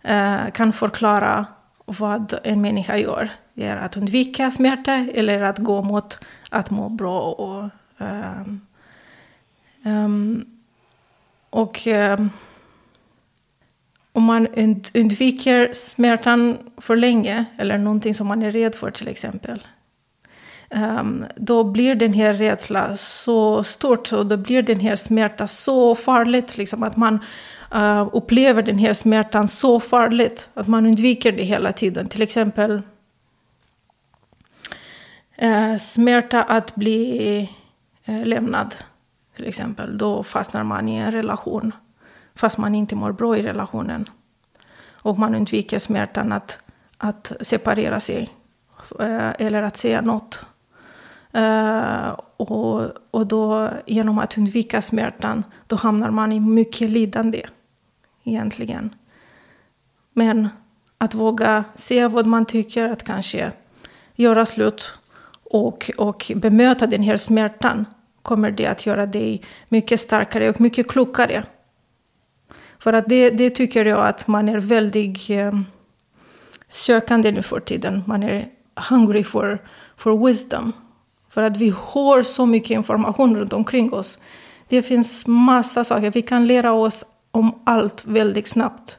[0.02, 1.46] eh, kan förklara
[1.84, 3.28] vad en människa gör.
[3.54, 6.18] Det är att undvika smärta eller att gå mot
[6.50, 7.20] att må bra.
[7.20, 8.60] Och, um,
[9.84, 10.46] um,
[11.50, 12.30] och um,
[14.16, 14.46] om man
[14.94, 19.66] undviker smärtan för länge, eller någonting som man är rädd för till exempel,
[20.70, 25.94] ehm, då blir den här rädslan så stort och då blir den här smärtan så
[25.94, 26.56] farligt.
[26.56, 27.18] Liksom, att man
[27.74, 32.08] eh, upplever den här smärtan så farligt att man undviker det hela tiden.
[32.08, 32.82] Till exempel
[35.36, 37.50] eh, smärta att bli
[38.04, 38.74] eh, lämnad.
[39.36, 41.72] Till exempel, då fastnar man i en relation
[42.36, 44.04] fast man inte mår bra i relationen.
[44.92, 46.58] Och man undviker smärtan att,
[46.98, 48.30] att separera sig
[49.00, 50.44] eh, eller att säga något.
[51.32, 57.42] Eh, och, och då genom att undvika smärtan, då hamnar man i mycket lidande
[58.24, 58.94] egentligen.
[60.12, 60.48] Men
[60.98, 63.52] att våga säga vad man tycker, att kanske
[64.14, 64.98] göra slut
[65.50, 67.86] och, och bemöta den här smärtan
[68.22, 71.44] kommer det att göra dig mycket starkare och mycket klokare.
[72.86, 75.52] För att det, det tycker jag att man är väldigt eh,
[76.68, 78.02] sökande nu för tiden.
[78.06, 78.48] Man är
[78.90, 79.58] hungry for,
[79.96, 80.72] for wisdom.
[81.30, 84.18] För att vi har så mycket information runt omkring oss.
[84.68, 86.10] Det finns massa saker.
[86.10, 88.98] Vi kan lära oss om allt väldigt snabbt.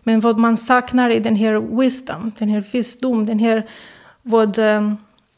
[0.00, 3.66] Men vad man saknar är den här wisdom, den här visdom, den här
[4.22, 4.92] vad, eh,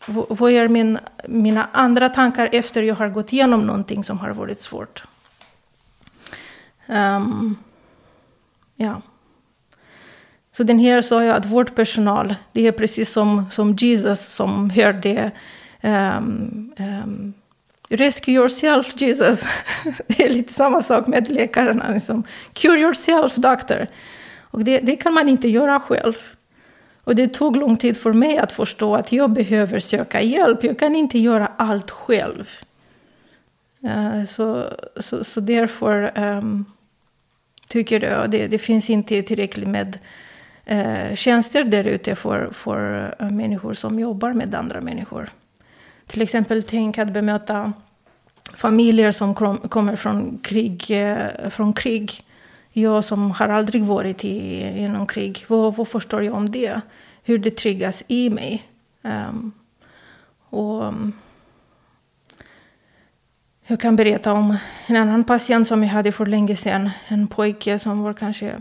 [0.06, 4.60] vad är min, mina andra tankar efter jag har gått igenom någonting som har varit
[4.60, 5.02] svårt.
[6.86, 7.56] Um,
[8.76, 9.02] ja.
[10.52, 15.30] Så den här sa jag att vårdpersonal, det är precis som, som Jesus som hörde
[15.82, 17.34] um, ehm, um, ehm,
[17.88, 19.44] Rescue yourself, Jesus.
[20.06, 21.90] det är lite samma sak med läkarna.
[21.90, 22.24] Liksom.
[22.52, 23.86] Cure yourself, doctor.
[24.40, 26.14] Och det, det, kan man inte göra själv.
[27.04, 30.64] Och det tog lång tid för mig att förstå att jag behöver söka hjälp.
[30.64, 32.50] Jag kan inte göra allt själv.
[33.84, 34.64] Uh, så,
[34.96, 36.64] så, så därför um,
[37.68, 39.98] tycker jag det, det finns inte tillräckligt med
[40.64, 45.28] eh, tjänster där ute för, för eh, människor som jobbar med andra människor.
[46.06, 47.72] Till exempel tänk att bemöta
[48.54, 52.24] familjer som kom, kommer från krig, eh, från krig.
[52.72, 56.80] Jag som har aldrig varit i, i någon krig, vad, vad förstår jag om det?
[57.22, 58.62] Hur det triggas i mig.
[59.02, 59.52] Um,
[60.50, 61.12] och um,
[63.66, 64.56] jag kan berätta om
[64.86, 66.90] en annan patient som jag hade för länge sedan.
[67.08, 68.58] En pojke som var kanske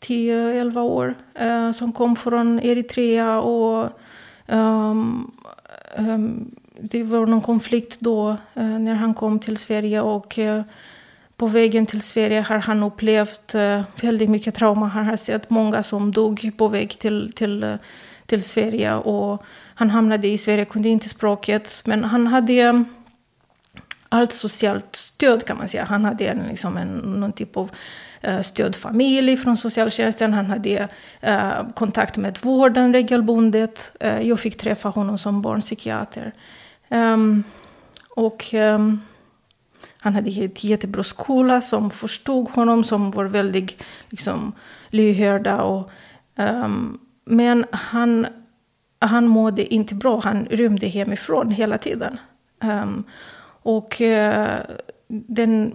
[0.00, 1.14] 10-11 år.
[1.34, 3.88] Eh, som kom från Eritrea och
[4.46, 5.32] um,
[5.96, 10.00] um, det var någon konflikt då eh, när han kom till Sverige.
[10.00, 10.62] och eh,
[11.36, 14.86] på vägen till Sverige har han upplevt eh, väldigt mycket trauma.
[14.86, 17.72] Han har sett många som dog på väg till, till, eh,
[18.26, 18.94] till Sverige.
[18.94, 19.42] Och
[19.74, 21.82] han hamnade i Sverige, kunde inte språket.
[21.84, 22.84] Men han hade
[24.08, 25.84] allt socialt stöd kan man säga.
[25.84, 27.70] Han hade en, liksom en, någon typ av
[28.20, 30.34] eh, stödfamilj från socialtjänsten.
[30.34, 30.88] Han hade
[31.20, 33.92] eh, kontakt med vården regelbundet.
[34.00, 36.32] Eh, jag fick träffa honom som barnpsykiater.
[36.88, 37.44] Um,
[38.10, 39.00] och um,
[39.98, 44.52] han hade en jättebra skola som förstod honom, som var väldigt liksom,
[44.88, 45.62] lyhörda.
[45.62, 45.90] Och,
[46.36, 48.26] um, men han,
[48.98, 50.20] han mådde inte bra.
[50.24, 52.18] Han rymde hemifrån hela tiden.
[53.68, 54.56] Och uh,
[55.08, 55.74] den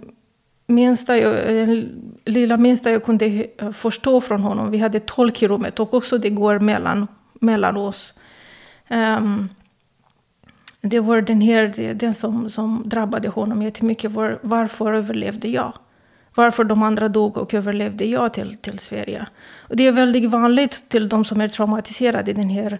[0.66, 5.80] minsta jag, den lilla minsta jag kunde förstå från honom, vi hade tolk i rummet
[5.80, 7.06] och också det går mellan,
[7.40, 8.14] mellan oss.
[8.90, 9.48] Um,
[10.80, 14.10] det var den här, den som, som drabbade honom jättemycket.
[14.10, 15.72] Var, varför överlevde jag?
[16.34, 19.26] Varför de andra dog och överlevde jag till, till Sverige?
[19.68, 22.78] Och det är väldigt vanligt till de som är traumatiserade, den här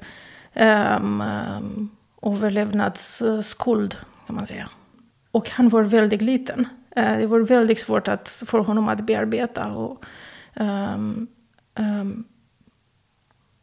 [0.99, 1.91] um, um,
[2.23, 3.97] överlevnadsskuld,
[4.27, 4.69] kan man säga.
[5.35, 6.61] Och han var väldigt liten.
[6.99, 9.73] Uh, det var väldigt svårt att, för honom att bearbeta.
[9.73, 10.05] Och,
[10.55, 11.27] um,
[11.75, 12.25] um,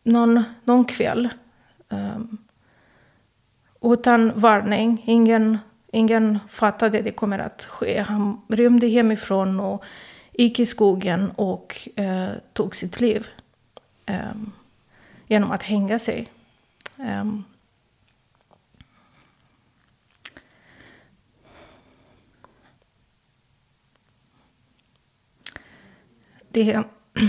[0.03, 1.29] någon, någon kväll
[1.89, 2.37] um,
[3.81, 5.03] utan varning.
[5.05, 5.57] Ingen,
[5.91, 8.01] ingen fattade det kommer att ske.
[8.01, 9.83] Han rymde hemifrån och
[10.31, 13.27] gick i skogen och uh, tog sitt liv.
[15.27, 16.27] Genom att hänga sig.
[16.95, 17.43] Um,
[26.51, 26.83] det,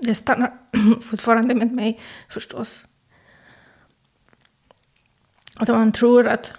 [0.00, 0.52] det stannar
[1.02, 2.84] fortfarande med mig förstås.
[5.56, 6.52] Att man tror att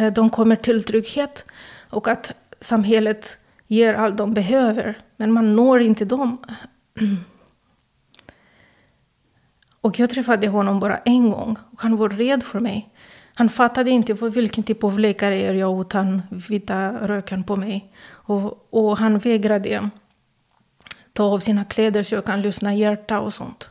[0.00, 1.46] eh, de kommer till trygghet
[1.90, 4.98] och att samhället ger allt de behöver.
[5.16, 6.38] Men man når inte dem.
[9.82, 11.56] Och jag träffade honom bara en gång.
[11.72, 12.94] Och han var rädd för mig.
[13.40, 17.92] Han fattade inte vilken typ av läkare är jag utan vita röken på mig.
[18.08, 19.90] Och, och han vägrade
[21.12, 23.70] ta av sina kläder så jag kan lyssna hjärta och sånt.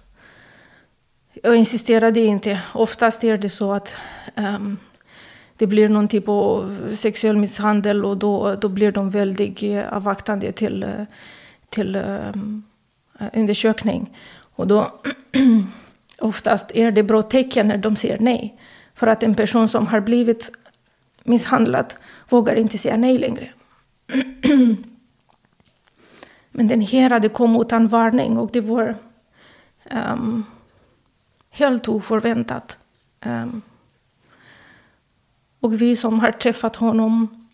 [1.44, 2.62] Jag insisterade inte.
[2.74, 3.96] Oftast är det så att
[4.36, 4.78] um,
[5.56, 10.52] det blir någon typ av sexuell misshandel och då, då blir de väldigt eh, avvaktande
[10.52, 11.06] till, eh,
[11.70, 12.64] till um,
[13.34, 14.18] undersökning.
[14.56, 14.91] Och då
[16.20, 18.56] oftast är det bra tecken när de säger nej.
[19.00, 20.52] För att en person som har blivit
[21.24, 21.94] misshandlad
[22.30, 23.52] vågar inte säga nej längre.
[26.52, 28.96] Men den här hade kom utan varning och det var
[29.92, 30.46] um,
[31.50, 32.78] helt oförväntat.
[33.26, 33.62] Um,
[35.60, 37.48] och vi som har träffat honom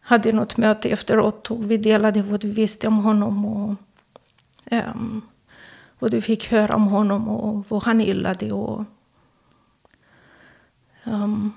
[0.00, 3.44] hade något möte efteråt och vi delade vad vi visste om honom.
[3.46, 3.74] Och,
[4.70, 5.22] um,
[5.98, 8.52] vad du fick höra om honom och vad han gillade.
[8.52, 8.84] Och,
[11.04, 11.52] um,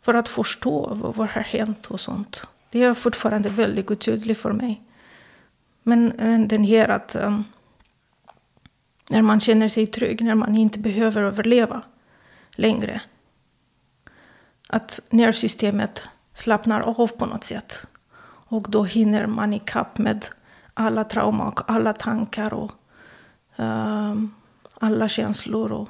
[0.00, 2.46] för att förstå vad, vad har hänt och sånt.
[2.70, 4.82] Det är fortfarande väldigt otydligt för mig.
[5.82, 7.44] Men eh, den här att um,
[9.10, 11.82] när man känner sig trygg, när man inte behöver överleva
[12.50, 13.00] längre.
[14.68, 16.02] Att nervsystemet
[16.34, 17.86] slappnar av på något sätt.
[18.50, 20.26] Och då hinner man ikapp med
[20.74, 22.72] alla trauma och alla tankar och
[23.56, 24.34] um,
[24.74, 25.72] alla känslor.
[25.72, 25.88] Och,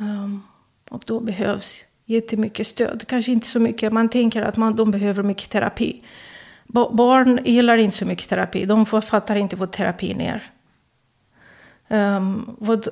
[0.00, 0.42] um,
[0.90, 3.04] och då behövs jättemycket stöd.
[3.08, 6.02] Kanske inte så mycket, man tänker att man, de behöver mycket terapi.
[6.66, 10.42] Barn gillar inte så mycket terapi, de fattar inte vad terapin är.
[11.88, 12.88] Um, vad,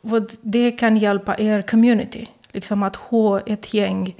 [0.00, 2.26] vad det kan hjälpa er community.
[2.52, 4.16] Liksom att ha ett gäng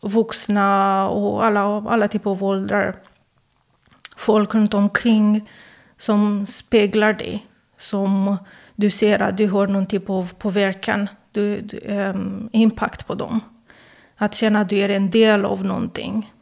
[0.00, 2.94] vuxna och alla, alla typer av åldrar.
[4.16, 5.50] Folk runt omkring
[5.98, 7.46] som speglar dig.
[7.78, 8.36] Som
[8.76, 13.40] du ser att du har någon typ av påverkan, du, du, um, impact på dem.
[14.16, 16.32] Att känna att du är en del av någonting.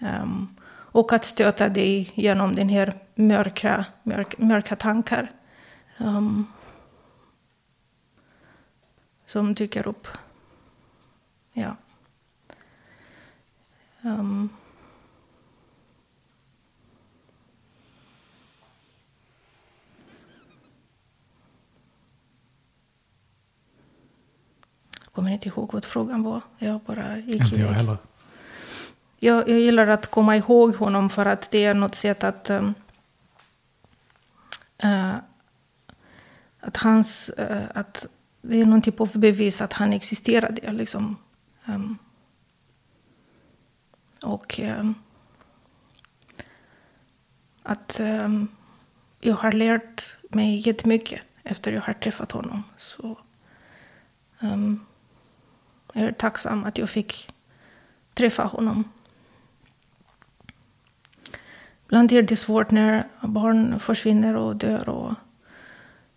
[0.00, 5.30] Um, och att stöta dig genom den här mörka, mörk, mörka tankar.
[5.98, 6.46] Um,
[9.26, 10.08] som dyker upp.
[11.52, 11.76] Ja.
[14.02, 14.50] Um.
[25.16, 26.40] Kommer inte ihåg vad frågan var.
[26.58, 27.96] Jag bara gick Inte jag heller.
[29.18, 32.50] Jag, jag gillar att komma ihåg honom för att det är något sätt att...
[32.50, 32.70] Uh,
[36.60, 37.30] att hans...
[37.38, 38.06] Uh, att
[38.42, 40.72] det är någon typ av bevis att han existerade.
[40.72, 41.16] Liksom.
[41.66, 41.98] Um,
[44.22, 44.94] och um,
[47.62, 48.48] att um,
[49.20, 52.62] jag har lärt mig jättemycket efter jag har träffat honom.
[52.76, 53.18] Så
[54.40, 54.86] um,
[55.96, 57.28] jag är tacksam att jag fick
[58.14, 58.84] träffa honom.
[61.84, 64.88] Ibland är det svårt när barn försvinner och dör.
[64.88, 65.14] Och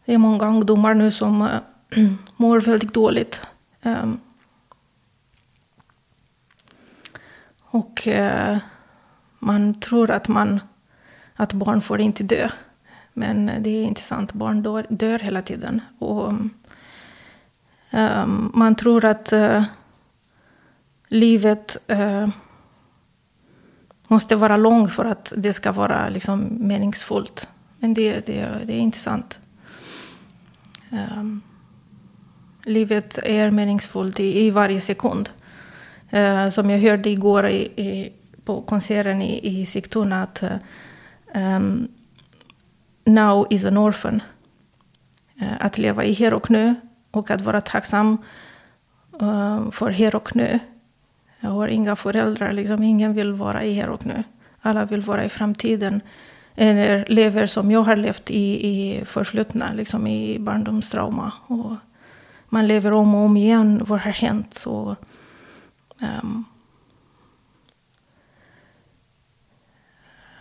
[0.06, 1.60] det är många ungdomar nu som äh,
[2.35, 3.47] mår väldigt dåligt.
[3.81, 4.19] Ähm.
[7.61, 8.57] och äh,
[9.39, 10.60] man tror att, man,
[11.35, 12.49] att barn får inte dö.
[13.14, 14.34] Men eh, det är inte sant.
[14.34, 15.81] Barn dör, dör hela tiden.
[15.99, 16.49] Och, mm,
[17.91, 19.64] um, man tror att uh,
[21.07, 22.28] livet uh,
[24.07, 27.49] måste vara långt för att det ska vara liksom, meningsfullt.
[27.80, 29.40] Men det, det, det är inte sant.
[30.91, 31.41] Um,
[32.64, 35.30] livet är meningsfullt i, i varje sekund.
[36.14, 38.14] Uh, som jag hörde igår i, i,
[38.45, 40.44] på konserten i, i Sigtuna att
[41.34, 41.88] um,
[43.06, 44.22] now is an orphan.
[45.41, 46.76] Uh, att leva i här och nu
[47.11, 48.18] och att vara tacksam
[49.22, 50.60] eh, för här och nu.
[51.40, 52.84] Jag har inga föräldrar, liksom.
[52.84, 54.23] ingen vill vara i här och nu.
[54.61, 56.02] Alla vill vara i framtiden.
[56.56, 61.34] Eller lever som jag har levt i, i förflutna, liksom i barndomstrauma.
[61.48, 61.76] Och,
[62.49, 63.81] man lever om och om igen.
[63.86, 64.53] Vad har hänt?
[64.53, 64.95] Så,
[66.02, 66.45] um,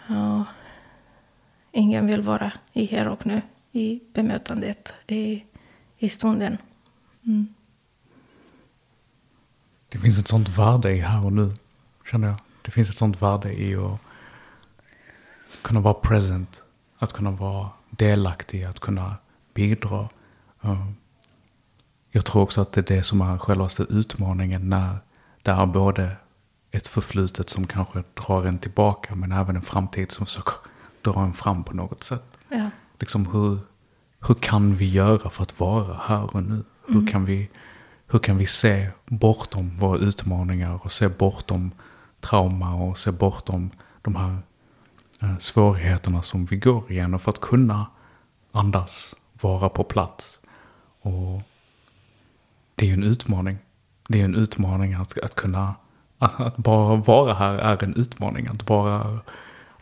[0.06, 0.44] ja,
[1.72, 3.42] ingen vill vara i här och nu,
[3.72, 5.44] i bemötandet, i,
[5.98, 6.58] i stunden.
[7.26, 7.54] Mm.
[9.88, 11.54] Det finns ett sånt värde i här och nu,
[12.10, 12.36] känner jag.
[12.62, 14.00] Det finns ett sånt värde i att
[15.62, 16.62] kunna vara present,
[16.98, 19.16] att kunna vara delaktig, att kunna
[19.54, 20.08] bidra.
[20.60, 20.96] Um,
[22.10, 24.98] jag tror också att det är det som är självaste utmaningen när
[25.42, 26.16] det är både
[26.70, 30.54] ett förflutet som kanske drar en tillbaka men även en framtid som försöker
[31.02, 32.38] dra en fram på något sätt.
[32.48, 32.70] Ja.
[32.98, 33.58] Liksom hur,
[34.26, 36.64] hur kan vi göra för att vara här och nu?
[36.86, 37.48] Hur, kan vi,
[38.06, 41.70] hur kan vi se bortom våra utmaningar och se bortom
[42.20, 43.70] trauma och se bortom
[44.02, 44.36] de här
[45.22, 47.86] eh, svårigheterna som vi går igenom för att kunna
[48.52, 50.40] andas, vara på plats.
[51.00, 51.42] Och
[52.74, 53.58] det är ju en utmaning.
[54.08, 55.74] Det är en utmaning att, att kunna,
[56.18, 58.46] att, att bara vara här är en utmaning.
[58.46, 59.18] Att bara,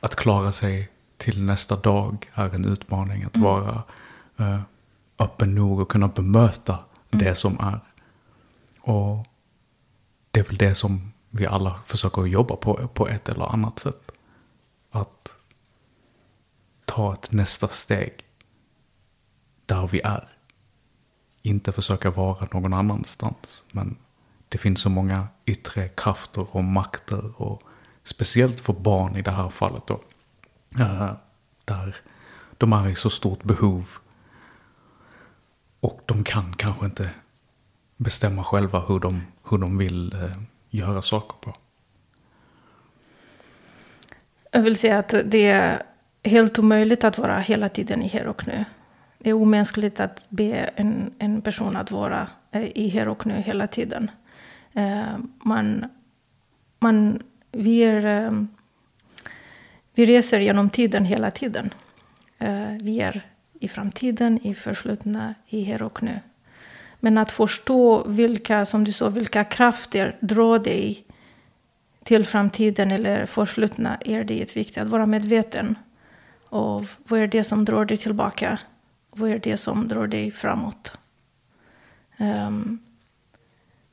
[0.01, 3.25] att klara sig till nästa dag är en utmaning.
[3.25, 3.83] Att vara
[4.37, 4.61] eh,
[5.19, 7.81] öppen nog och kunna bemöta det som är.
[8.81, 9.27] Och
[10.31, 14.11] det är väl det som vi alla försöker jobba på på ett eller annat sätt.
[14.91, 15.35] Att
[16.85, 18.13] ta ett nästa steg
[19.67, 20.29] där vi är.
[21.43, 23.65] Inte försöka vara någon annanstans.
[23.73, 23.97] Men
[24.49, 27.43] det finns så många yttre krafter och makter.
[27.43, 27.63] Och
[28.03, 30.01] speciellt för barn i det här fallet då.
[30.79, 31.13] eh,
[31.65, 31.97] Där
[32.59, 33.89] de är i så stort behov.
[35.81, 37.11] Och de kan kanske inte
[37.97, 40.39] bestämma själva hur de, hur de vill eh,
[40.71, 41.55] göra saker på.
[44.53, 45.83] Jag vill säga att det är
[46.25, 48.65] helt omöjligt att vara hela tiden i här och nu.
[49.19, 53.35] Det är omänskligt att be en, en person att vara eh, i här och nu
[53.35, 54.11] hela tiden.
[54.73, 55.85] Eh, man,
[56.79, 57.23] man,
[57.53, 58.31] vi, är, eh,
[59.95, 61.75] vi reser genom tiden hela tiden.
[62.39, 63.27] Eh, vi är
[63.61, 66.21] i framtiden, i förflutna, i här och nu.
[67.01, 71.05] Men att förstå vilka, som du sa, vilka krafter drar dig
[72.03, 75.79] till framtiden eller förflutna är det viktigt att vara medveten
[76.49, 78.59] av vad är det som drar dig tillbaka,
[79.11, 80.99] vad är det som drar dig framåt.
[82.19, 82.79] Um,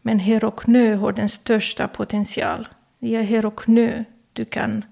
[0.02, 2.68] men här och nu har den största potential.
[3.00, 4.86] Det är här och nu du kan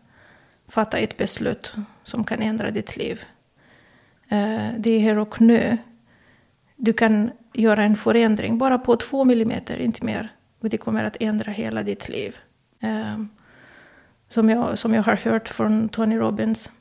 [0.67, 3.21] fatta ett beslut som kan ändra ditt liv.
[4.31, 5.77] Eh, det är här och nu
[6.75, 10.29] du kan göra en förändring bara på två millimeter, inte mer.
[10.59, 12.37] Och det kommer att ändra hela ditt liv.
[12.79, 13.23] Eh,
[14.29, 16.71] som, jag, som jag har hört från Tony Robbins.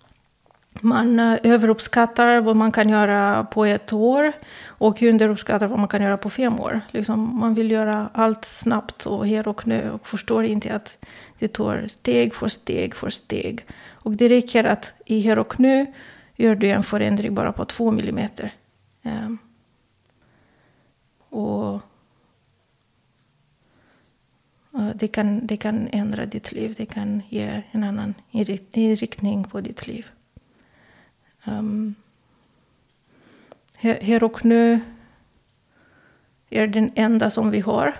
[0.82, 4.32] Man eh, överuppskattar vad man kan göra på ett år
[4.66, 6.81] och underuppskattar vad man kan göra på fem år.
[6.90, 10.98] Liksom, man vill göra allt snabbt och här och nu och förstår inte att
[11.39, 13.64] det tar steg för steg för steg.
[13.90, 15.86] Och det räcker att i här och nu
[16.40, 18.52] gör du en förändring bara på två millimeter.
[19.02, 19.38] Um,
[21.28, 21.82] och
[24.94, 26.74] det kan, det kan ändra ditt liv.
[26.76, 30.10] Det kan ge en annan inriktning på ditt liv.
[31.44, 31.94] Um,
[33.78, 34.80] här och nu
[36.50, 37.96] är den enda som vi har.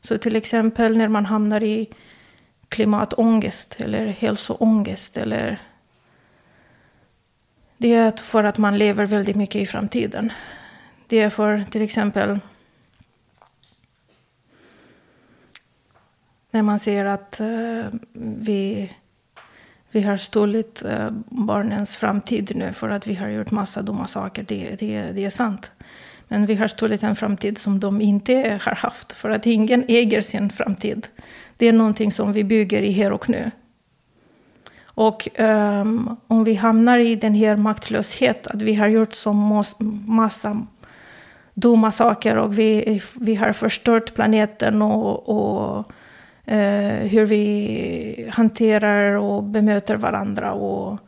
[0.00, 1.88] Så till exempel när man hamnar i
[2.68, 5.60] klimatångest eller hälsoångest eller
[7.82, 10.32] det är för att man lever väldigt mycket i framtiden.
[11.06, 12.38] Det är för till exempel
[16.50, 17.84] när man ser att uh,
[18.14, 18.92] vi,
[19.90, 24.44] vi har stulit uh, barnens framtid nu för att vi har gjort massa dumma saker.
[24.48, 25.72] Det, det, det är sant.
[26.28, 29.12] Men vi har stulit en framtid som de inte har haft.
[29.12, 31.08] För att ingen äger sin framtid.
[31.56, 33.50] Det är någonting som vi bygger i här och nu.
[34.94, 39.32] Och um, om vi hamnar i den här maktlösheten, att vi har gjort så
[40.06, 40.66] massa
[41.54, 45.78] dumma saker och vi, vi har förstört planeten och, och
[46.48, 50.52] uh, hur vi hanterar och bemöter varandra.
[50.52, 50.98] Och,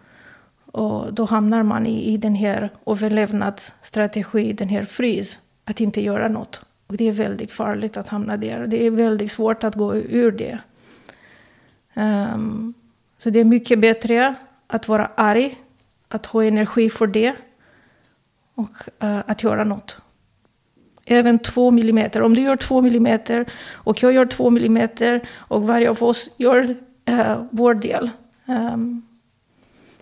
[0.67, 6.29] och då hamnar man i, i den här överlevnadsstrategi, den här frys, att inte göra
[6.29, 6.67] något.
[6.87, 8.67] Och det är väldigt farligt att hamna där.
[8.67, 10.59] Det är väldigt svårt att gå ur det.
[11.95, 12.75] Um,
[13.25, 14.35] så det är mycket bättre
[14.67, 15.57] att vara arg,
[16.09, 17.35] att ha energi för det
[18.55, 18.71] och
[19.03, 20.01] uh, att göra något
[21.07, 22.23] även två millimeter.
[22.23, 26.77] Om du gör två millimeter och jag gör två millimeter och varje av oss gör
[27.11, 28.11] uh, vår del.
[28.47, 29.07] Um,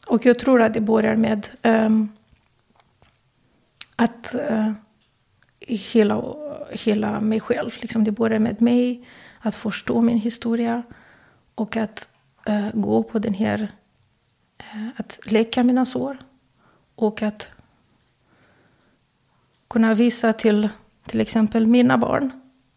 [0.07, 2.09] och jag tror att det börjar med um,
[3.97, 4.73] att uh,
[5.61, 6.24] hela,
[6.70, 7.70] hela mig själv.
[7.81, 9.05] Liksom det börjar med mig,
[9.40, 10.82] att förstå min historia
[11.55, 12.09] och att
[12.48, 13.73] uh, gå på den här...
[14.74, 16.19] Uh, att läka mina sår
[16.94, 17.51] och att
[19.69, 20.69] kunna visa till
[21.06, 22.31] till exempel mina barn.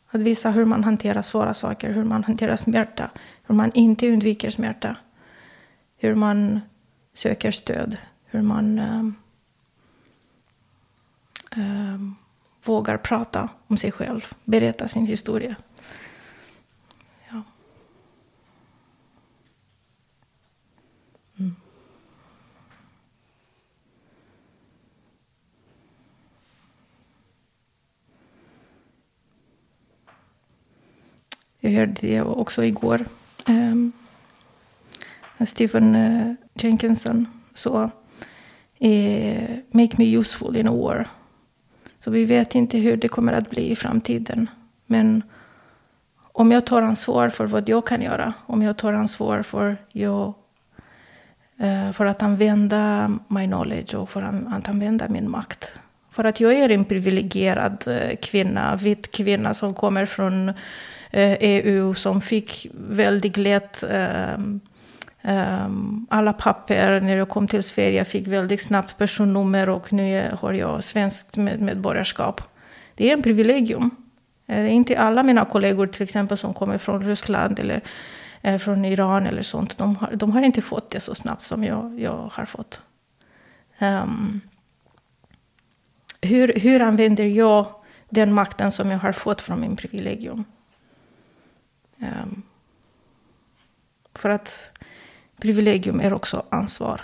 [0.07, 3.09] Att visa hur man hanterar svåra saker, hur man hanterar smärta,
[3.43, 4.95] hur man inte undviker smärta.
[5.97, 6.59] Hur man
[7.13, 8.79] söker stöd, hur man
[11.55, 12.15] um,
[12.63, 15.55] vågar prata om sig själv, berätta sin historia.
[31.65, 33.05] Jag hörde det också igår.
[33.47, 33.91] Um,
[35.45, 37.89] Stephen uh, Jenkinson sa
[38.79, 41.07] eh, Make me useful in a war.
[41.99, 44.49] Så vi vet inte hur det kommer att bli i framtiden.
[44.85, 45.23] Men
[46.31, 50.33] om jag tar ansvar för vad jag kan göra, om jag tar ansvar för, jag,
[51.63, 55.73] uh, för att använda my knowledge och för att använda min makt.
[56.11, 57.83] För att jag är en privilegierad
[58.21, 60.53] kvinna, vit kvinna som kommer från
[61.15, 64.59] Eh, EU som fick väldigt lätt ehm,
[65.21, 67.97] ehm, alla papper när jag kom till Sverige.
[67.97, 72.41] Jag fick väldigt snabbt personnummer och nu har jag svenskt medborgarskap.
[72.95, 73.91] Det är en privilegium.
[74.45, 77.81] Det är inte alla mina kollegor till exempel som kommer från Ryssland eller
[78.41, 79.77] eh, från Iran eller sånt.
[79.77, 82.81] De har, de har inte fått det så snabbt som jag, jag har fått.
[83.79, 84.41] Um,
[86.21, 87.67] hur, hur använder jag
[88.09, 90.45] den makten som jag har fått från min privilegium?
[92.05, 92.43] Um,
[94.13, 94.79] för att
[95.37, 97.01] privilegium är också ansvar,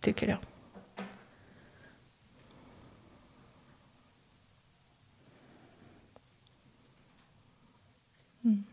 [0.00, 0.38] tycker jag.
[8.44, 8.64] Mm.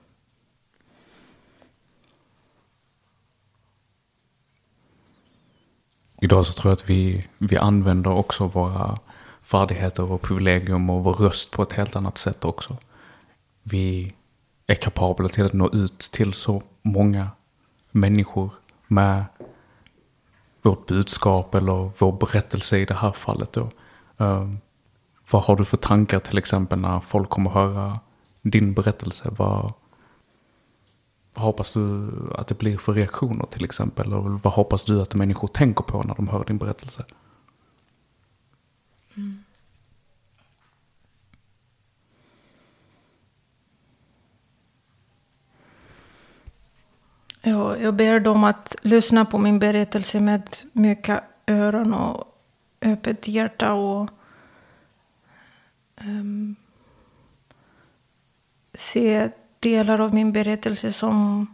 [6.22, 8.98] Idag så tror jag att vi, vi använder också våra
[9.42, 12.78] färdigheter och privilegium och vår röst på ett helt annat sätt också.
[13.64, 14.14] Vi
[14.68, 17.30] är kapabla till att nå ut till så många
[17.92, 18.52] människor
[18.88, 19.26] med
[20.62, 23.54] vårt budskap eller vår berättelse i det här fallet.
[23.54, 23.70] Då.
[24.22, 24.54] Uh,
[25.32, 28.00] vad har du för tankar till exempel när folk kommer höra
[28.42, 29.34] din berättelse?
[29.38, 29.74] Vad,
[31.34, 34.14] vad hoppas du att det blir för reaktioner till exempel?
[34.14, 37.06] Och vad hoppas du att människor tänker på när de hör din berättelse?
[39.18, 39.41] Mm.
[47.44, 52.38] Jag, jag ber dem att lyssna på min berättelse med mycket öron och
[52.82, 53.74] öppet hjärta.
[53.74, 54.10] och
[56.02, 56.56] um,
[58.74, 61.48] Se delar av min berättelse som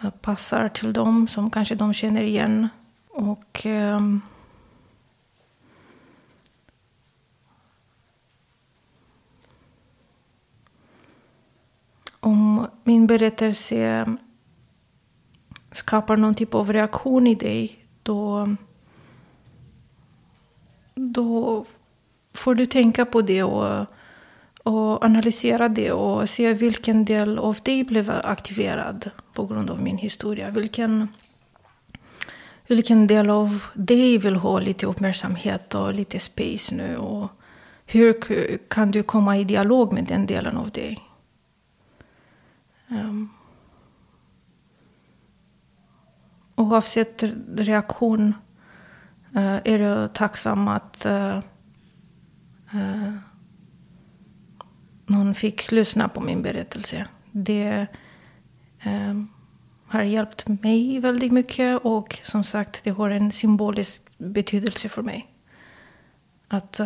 [0.00, 2.68] eh, passar till dem, som kanske de känner igen.
[3.08, 4.22] Och um,
[12.20, 14.06] om min berättelse
[15.76, 18.48] skapar någon typ av reaktion i dig, då,
[20.94, 21.64] då
[22.34, 23.86] får du tänka på det och,
[24.62, 29.98] och analysera det och se vilken del av dig blev aktiverad på grund av min
[29.98, 30.50] historia.
[30.50, 31.08] Vilken,
[32.66, 36.96] vilken del av dig vill ha lite uppmärksamhet och lite space nu?
[36.96, 37.30] Och
[37.86, 38.12] hur
[38.68, 40.98] kan du komma i dialog med den delen av dig?
[42.88, 43.35] Um,
[46.56, 47.24] oavsett
[47.56, 48.34] reaktion
[49.36, 51.38] uh, är jag tacksam att uh,
[52.74, 53.14] uh,
[55.06, 57.06] någon fick lyssna på min berättelse.
[57.32, 57.86] Det
[59.86, 65.34] har hjälpt mig väldigt mycket och som sagt, det har en symbolisk betydelse för mig.
[66.48, 66.80] Att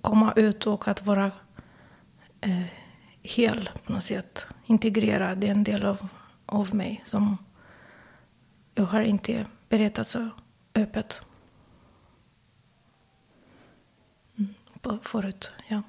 [0.00, 1.30] komma ut och att vara
[3.22, 4.46] hel på något sätt.
[4.66, 6.08] Integrera den del av,
[6.46, 7.36] av mig som
[8.76, 10.28] jag har inte berättat så
[10.74, 11.26] öppet.
[14.38, 15.82] Mm, förut, ja.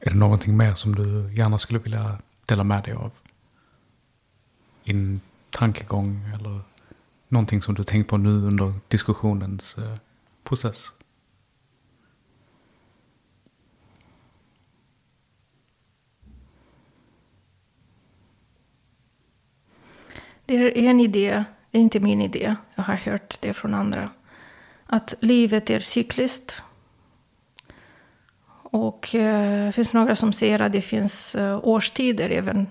[0.00, 3.10] Är det någonting mer som du gärna skulle vilja dela med dig av?
[4.84, 6.60] Din tankegång eller
[7.28, 9.96] någonting som du tänkt på nu under diskussionens eh,
[10.44, 10.92] process?
[20.50, 24.10] Det är en idé, det är inte min idé, jag har hört det från andra.
[24.86, 26.62] Att livet är cykliskt.
[28.62, 32.68] Och eh, det finns några som säger att det finns eh, årstider även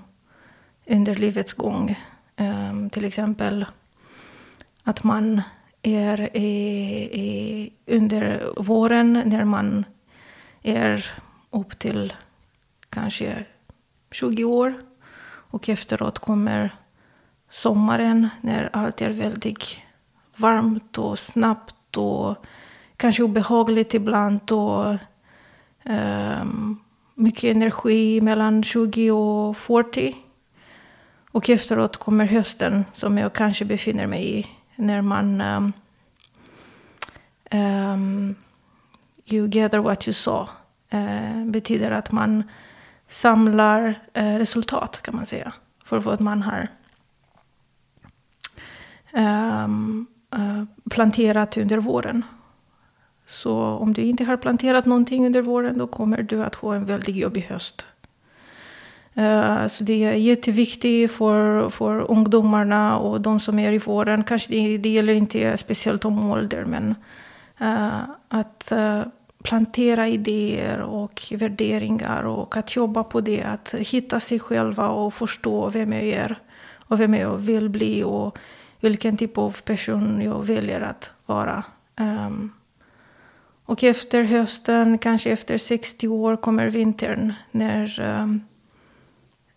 [0.85, 1.99] under livets gång.
[2.35, 3.65] Eh, till exempel
[4.84, 5.41] att man
[5.81, 6.49] är i,
[7.11, 9.85] i, under våren när man
[10.64, 11.06] är
[11.49, 12.14] upp till
[12.89, 13.45] kanske
[14.11, 14.73] 20 år.
[15.51, 16.72] Och efteråt kommer
[17.49, 19.77] sommaren när allt är väldigt
[20.35, 22.45] varmt och snabbt och
[22.97, 24.51] kanske obehagligt ibland.
[24.51, 24.95] Och,
[25.84, 26.80] um,
[27.15, 30.15] mycket energi mellan 20 och 40.
[31.31, 34.47] Och efteråt kommer hösten som jag kanske befinner mig i.
[34.76, 35.73] När man um,
[37.51, 38.35] um,
[39.26, 40.51] you gather what you saw.
[40.93, 42.43] Uh, betyder att man
[43.07, 45.53] samlar uh, resultat kan man säga.
[45.85, 46.67] För vad man har
[49.14, 52.23] Ehm, eh, planterat under våren.
[53.26, 56.86] Så om du inte har planterat någonting under våren då kommer du att ha en
[56.86, 57.86] väldigt jobbig höst.
[59.18, 64.23] Uh, så det är jätteviktigt för, för ungdomarna och de som är i våren.
[64.23, 66.95] Kanske det, det gäller inte speciellt om ålder men
[67.61, 69.02] uh, att uh,
[69.44, 73.44] plantera idéer och värderingar och att jobba på det.
[73.44, 76.36] Att hitta sig själva och förstå vem jag är
[76.77, 78.38] och vem jag vill bli och
[78.80, 81.64] vilken typ av person jag väljer att vara.
[81.99, 82.53] Um,
[83.65, 88.41] och efter hösten, kanske efter 60 år, kommer vintern när um,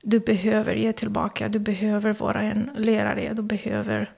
[0.03, 1.49] du behöver ge tillbaka.
[1.49, 3.33] Du behöver vara en lärare.
[3.35, 4.13] Du behöver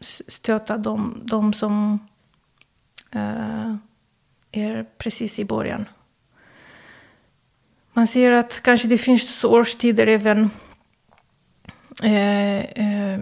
[0.00, 1.98] stötta dem, de som
[3.16, 3.76] uh,
[4.52, 5.86] är precis i början.
[7.92, 10.50] Man ser att kanske det finns årstider även
[12.02, 13.18] eh, eh,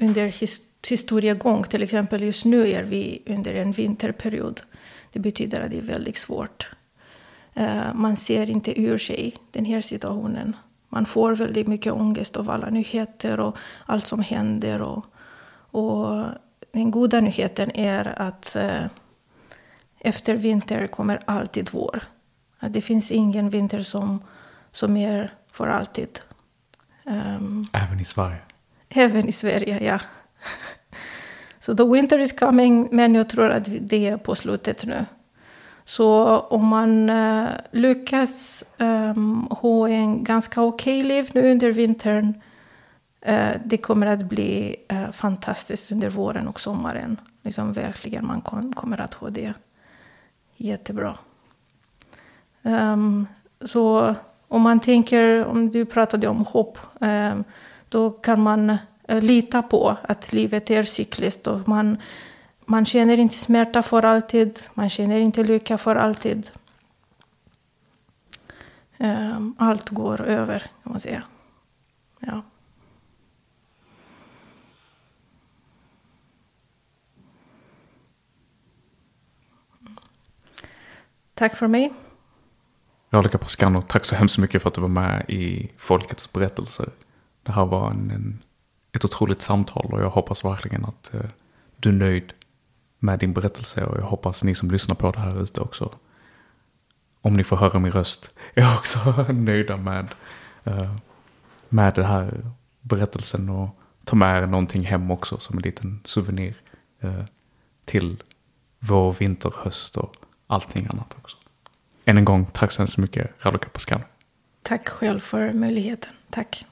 [0.00, 1.64] under his, historiegång.
[1.64, 4.60] Till exempel just nu är vi under en vinterperiod.
[5.12, 6.68] Det betyder att det är väldigt svårt.
[7.54, 10.56] Eh, man ser inte ur sig den här situationen.
[10.88, 13.56] Man får väldigt mycket ångest av alla nyheter och
[13.86, 14.82] allt som händer.
[14.82, 15.06] Och,
[15.70, 16.24] och
[16.70, 18.86] den goda nyheten är att eh,
[19.98, 22.02] efter vinter kommer alltid vår.
[22.58, 24.22] Att det finns ingen vinter som,
[24.72, 26.20] som är för alltid.
[27.06, 28.38] Um, även i Sverige?
[28.88, 30.00] Även i Sverige, ja.
[31.60, 35.06] Så so the winter is coming, men jag tror att det är på slutet nu.
[35.84, 42.34] Så om man uh, lyckas um, ha en ganska okej okay liv nu under vintern,
[43.28, 47.16] uh, det kommer att bli uh, fantastiskt under våren och sommaren.
[47.42, 49.54] Liksom verkligen, man kom, kommer att ha det
[50.56, 51.18] jättebra.
[52.62, 53.26] Um,
[53.64, 54.14] så
[54.48, 57.44] om man tänker, om du pratade om hopp, ehm,
[57.88, 58.76] då kan man
[59.08, 61.96] eh, lita på att livet är cykliskt och man,
[62.64, 66.50] man känner inte smärta för alltid, man känner inte lycka för alltid.
[68.98, 71.22] Ehm, allt går över, kan man säga.
[72.20, 72.42] Ja.
[81.34, 81.92] Tack för mig.
[83.10, 86.88] Rolika Pascano, tack så hemskt mycket för att du var med i Folkets berättelser.
[87.42, 88.42] Det här var en, en,
[88.92, 91.20] ett otroligt samtal och jag hoppas verkligen att eh,
[91.76, 92.32] du är nöjd
[92.98, 95.94] med din berättelse och jag hoppas ni som lyssnar på det här ute också,
[97.20, 100.14] om ni får höra min röst, är också nöjda med,
[100.64, 100.96] eh,
[101.68, 103.68] med den här berättelsen och
[104.04, 106.54] ta med er någonting hem också som en liten souvenir
[107.00, 107.24] eh,
[107.84, 108.22] till
[108.78, 110.16] vår, vinter, höst och
[110.46, 111.36] allting annat också.
[112.08, 114.00] Än en gång, tack så hemskt mycket, Raduca Pascal.
[114.62, 116.12] Tack själv för möjligheten.
[116.30, 116.66] Tack.